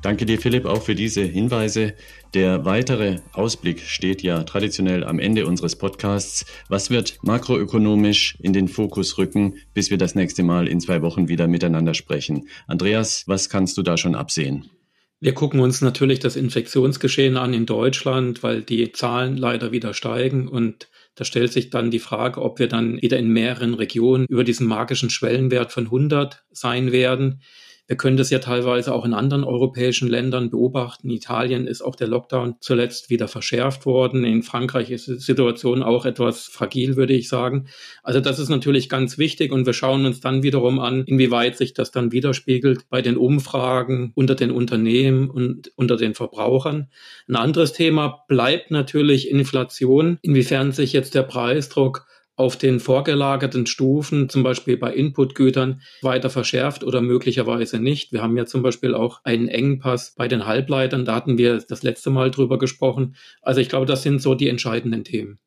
Danke 0.06 0.24
dir, 0.24 0.38
Philipp, 0.38 0.66
auch 0.66 0.82
für 0.82 0.94
diese 0.94 1.22
Hinweise. 1.22 1.94
Der 2.32 2.64
weitere 2.64 3.16
Ausblick 3.32 3.80
steht 3.80 4.22
ja 4.22 4.44
traditionell 4.44 5.02
am 5.02 5.18
Ende 5.18 5.46
unseres 5.48 5.74
Podcasts. 5.74 6.46
Was 6.68 6.90
wird 6.90 7.18
makroökonomisch 7.22 8.38
in 8.40 8.52
den 8.52 8.68
Fokus 8.68 9.18
rücken, 9.18 9.54
bis 9.74 9.90
wir 9.90 9.98
das 9.98 10.14
nächste 10.14 10.44
Mal 10.44 10.68
in 10.68 10.80
zwei 10.80 11.02
Wochen 11.02 11.26
wieder 11.26 11.48
miteinander 11.48 11.92
sprechen? 11.92 12.46
Andreas, 12.68 13.24
was 13.26 13.48
kannst 13.48 13.78
du 13.78 13.82
da 13.82 13.96
schon 13.96 14.14
absehen? 14.14 14.70
Wir 15.18 15.34
gucken 15.34 15.58
uns 15.58 15.80
natürlich 15.80 16.20
das 16.20 16.36
Infektionsgeschehen 16.36 17.36
an 17.36 17.52
in 17.52 17.66
Deutschland, 17.66 18.44
weil 18.44 18.62
die 18.62 18.92
Zahlen 18.92 19.36
leider 19.36 19.72
wieder 19.72 19.92
steigen 19.92 20.46
und 20.46 20.88
da 21.16 21.24
stellt 21.24 21.52
sich 21.52 21.70
dann 21.70 21.90
die 21.90 21.98
Frage, 21.98 22.42
ob 22.42 22.60
wir 22.60 22.68
dann 22.68 23.02
wieder 23.02 23.18
in 23.18 23.30
mehreren 23.30 23.74
Regionen 23.74 24.26
über 24.28 24.44
diesen 24.44 24.68
magischen 24.68 25.10
Schwellenwert 25.10 25.72
von 25.72 25.86
100 25.86 26.44
sein 26.52 26.92
werden. 26.92 27.40
Wir 27.88 27.96
können 27.96 28.16
das 28.16 28.30
ja 28.30 28.40
teilweise 28.40 28.92
auch 28.92 29.04
in 29.04 29.14
anderen 29.14 29.44
europäischen 29.44 30.08
Ländern 30.08 30.50
beobachten. 30.50 31.08
In 31.08 31.16
Italien 31.16 31.68
ist 31.68 31.82
auch 31.82 31.94
der 31.94 32.08
Lockdown 32.08 32.56
zuletzt 32.58 33.10
wieder 33.10 33.28
verschärft 33.28 33.86
worden. 33.86 34.24
In 34.24 34.42
Frankreich 34.42 34.90
ist 34.90 35.06
die 35.06 35.18
Situation 35.18 35.84
auch 35.84 36.04
etwas 36.04 36.46
fragil, 36.46 36.96
würde 36.96 37.14
ich 37.14 37.28
sagen. 37.28 37.68
Also 38.02 38.20
das 38.20 38.40
ist 38.40 38.48
natürlich 38.48 38.88
ganz 38.88 39.18
wichtig 39.18 39.52
und 39.52 39.66
wir 39.66 39.72
schauen 39.72 40.04
uns 40.04 40.20
dann 40.20 40.42
wiederum 40.42 40.80
an, 40.80 41.04
inwieweit 41.04 41.56
sich 41.56 41.74
das 41.74 41.92
dann 41.92 42.10
widerspiegelt 42.10 42.88
bei 42.90 43.02
den 43.02 43.16
Umfragen 43.16 44.10
unter 44.16 44.34
den 44.34 44.50
Unternehmen 44.50 45.30
und 45.30 45.70
unter 45.76 45.96
den 45.96 46.14
Verbrauchern. 46.14 46.88
Ein 47.28 47.36
anderes 47.36 47.72
Thema 47.72 48.24
bleibt 48.26 48.72
natürlich 48.72 49.30
Inflation. 49.30 50.18
Inwiefern 50.22 50.72
sich 50.72 50.92
jetzt 50.92 51.14
der 51.14 51.22
Preisdruck 51.22 52.06
auf 52.36 52.56
den 52.56 52.80
vorgelagerten 52.80 53.66
Stufen, 53.66 54.28
zum 54.28 54.42
Beispiel 54.42 54.76
bei 54.76 54.94
Inputgütern, 54.94 55.80
weiter 56.02 56.30
verschärft 56.30 56.84
oder 56.84 57.00
möglicherweise 57.00 57.80
nicht. 57.80 58.12
Wir 58.12 58.22
haben 58.22 58.36
ja 58.36 58.46
zum 58.46 58.62
Beispiel 58.62 58.94
auch 58.94 59.20
einen 59.24 59.48
Engpass 59.48 60.14
bei 60.16 60.28
den 60.28 60.46
Halbleitern, 60.46 61.04
da 61.04 61.14
hatten 61.14 61.38
wir 61.38 61.58
das 61.58 61.82
letzte 61.82 62.10
Mal 62.10 62.30
drüber 62.30 62.58
gesprochen. 62.58 63.16
Also 63.42 63.60
ich 63.60 63.68
glaube, 63.68 63.86
das 63.86 64.02
sind 64.02 64.20
so 64.20 64.34
die 64.34 64.48
entscheidenden 64.48 65.02
Themen. 65.04 65.38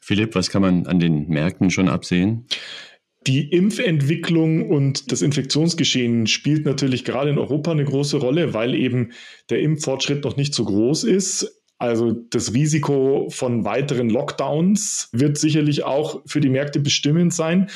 Philipp, 0.00 0.34
was 0.34 0.50
kann 0.50 0.62
man 0.62 0.86
an 0.86 1.00
den 1.00 1.28
Märkten 1.28 1.70
schon 1.70 1.88
absehen? 1.88 2.46
Die 3.26 3.48
Impfentwicklung 3.50 4.68
und 4.68 5.10
das 5.10 5.22
Infektionsgeschehen 5.22 6.26
spielt 6.26 6.66
natürlich 6.66 7.04
gerade 7.04 7.30
in 7.30 7.38
Europa 7.38 7.72
eine 7.72 7.84
große 7.84 8.18
Rolle, 8.18 8.52
weil 8.52 8.74
eben 8.74 9.12
der 9.48 9.60
Impffortschritt 9.60 10.24
noch 10.24 10.36
nicht 10.36 10.52
so 10.54 10.64
groß 10.66 11.04
ist. 11.04 11.62
Also 11.78 12.12
das 12.12 12.54
Risiko 12.54 13.28
von 13.30 13.64
weiteren 13.64 14.08
Lockdowns 14.08 15.08
wird 15.12 15.38
sicherlich 15.38 15.84
auch 15.84 16.22
für 16.26 16.40
die 16.40 16.48
Märkte 16.48 16.80
bestimmend 16.80 17.34
sein. 17.34 17.68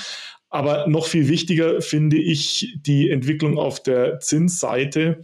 Aber 0.50 0.86
noch 0.86 1.06
viel 1.06 1.28
wichtiger 1.28 1.82
finde 1.82 2.16
ich 2.16 2.78
die 2.80 3.10
Entwicklung 3.10 3.58
auf 3.58 3.82
der 3.82 4.20
Zinsseite. 4.20 5.22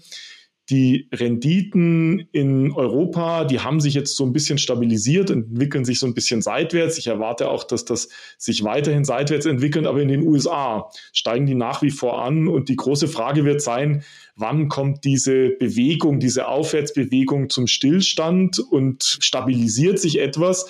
Die 0.71 1.09
Renditen 1.13 2.21
in 2.33 2.73
Europa, 2.73 3.45
die 3.45 3.61
haben 3.61 3.81
sich 3.81 3.93
jetzt 3.93 4.17
so 4.17 4.25
ein 4.25 4.33
bisschen 4.33 4.57
stabilisiert, 4.57 5.29
entwickeln 5.29 5.85
sich 5.85 5.99
so 5.99 6.07
ein 6.07 6.15
bisschen 6.15 6.41
seitwärts. 6.41 6.97
Ich 6.97 7.07
erwarte 7.07 7.51
auch, 7.51 7.65
dass 7.65 7.85
das 7.85 8.09
sich 8.39 8.65
weiterhin 8.65 9.05
seitwärts 9.05 9.45
entwickelt, 9.45 9.87
aber 9.87 10.01
in 10.01 10.09
den 10.09 10.27
USA 10.27 10.91
steigen 11.13 11.45
die 11.45 11.55
nach 11.55 11.83
wie 11.83 11.91
vor 11.91 12.23
an. 12.23 12.49
Und 12.49 12.71
die 12.71 12.77
große 12.77 13.09
Frage 13.09 13.45
wird 13.45 13.61
sein, 13.61 14.05
wann 14.37 14.69
kommt 14.69 15.05
diese 15.05 15.51
Bewegung, 15.51 16.21
diese 16.21 16.49
Aufwärtsbewegung 16.49 17.51
zum 17.51 17.67
Stillstand 17.67 18.59
und 18.59 19.19
stabilisiert 19.21 19.99
sich 19.99 20.21
etwas? 20.21 20.67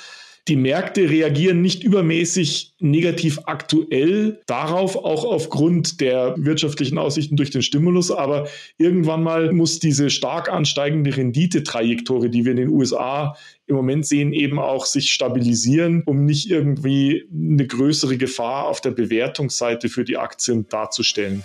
Die 0.46 0.56
Märkte 0.56 1.08
reagieren 1.08 1.62
nicht 1.62 1.82
übermäßig 1.82 2.74
negativ 2.78 3.40
aktuell 3.46 4.42
darauf, 4.46 4.94
auch 4.94 5.24
aufgrund 5.24 6.02
der 6.02 6.34
wirtschaftlichen 6.36 6.98
Aussichten 6.98 7.36
durch 7.36 7.50
den 7.50 7.62
Stimulus. 7.62 8.10
Aber 8.10 8.46
irgendwann 8.76 9.22
mal 9.22 9.52
muss 9.52 9.78
diese 9.78 10.10
stark 10.10 10.50
ansteigende 10.50 11.16
Renditetrajektorie, 11.16 12.28
die 12.28 12.44
wir 12.44 12.50
in 12.50 12.58
den 12.58 12.68
USA 12.68 13.38
im 13.66 13.76
Moment 13.76 14.04
sehen, 14.04 14.34
eben 14.34 14.58
auch 14.58 14.84
sich 14.84 15.14
stabilisieren, 15.14 16.02
um 16.04 16.26
nicht 16.26 16.50
irgendwie 16.50 17.24
eine 17.32 17.66
größere 17.66 18.18
Gefahr 18.18 18.68
auf 18.68 18.82
der 18.82 18.90
Bewertungsseite 18.90 19.88
für 19.88 20.04
die 20.04 20.18
Aktien 20.18 20.68
darzustellen. 20.68 21.42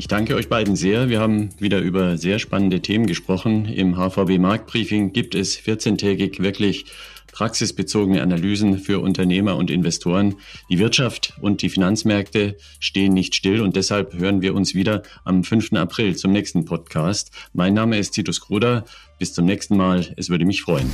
Ich 0.00 0.08
danke 0.08 0.34
euch 0.34 0.48
beiden 0.48 0.76
sehr. 0.76 1.10
Wir 1.10 1.20
haben 1.20 1.50
wieder 1.58 1.78
über 1.80 2.16
sehr 2.16 2.38
spannende 2.38 2.80
Themen 2.80 3.04
gesprochen. 3.04 3.66
Im 3.66 3.98
HVB 3.98 4.38
Marktbriefing 4.38 5.12
gibt 5.12 5.34
es 5.34 5.60
14-tägig 5.60 6.40
wirklich 6.42 6.86
praxisbezogene 7.32 8.22
Analysen 8.22 8.78
für 8.78 9.00
Unternehmer 9.00 9.56
und 9.56 9.70
Investoren. 9.70 10.36
Die 10.70 10.78
Wirtschaft 10.78 11.34
und 11.42 11.60
die 11.60 11.68
Finanzmärkte 11.68 12.56
stehen 12.78 13.12
nicht 13.12 13.34
still 13.34 13.60
und 13.60 13.76
deshalb 13.76 14.14
hören 14.14 14.40
wir 14.40 14.54
uns 14.54 14.74
wieder 14.74 15.02
am 15.24 15.44
5. 15.44 15.74
April 15.74 16.16
zum 16.16 16.32
nächsten 16.32 16.64
Podcast. 16.64 17.30
Mein 17.52 17.74
Name 17.74 17.98
ist 17.98 18.12
Titus 18.12 18.40
Kruder. 18.40 18.86
Bis 19.18 19.34
zum 19.34 19.44
nächsten 19.44 19.76
Mal. 19.76 20.14
Es 20.16 20.30
würde 20.30 20.46
mich 20.46 20.62
freuen. 20.62 20.90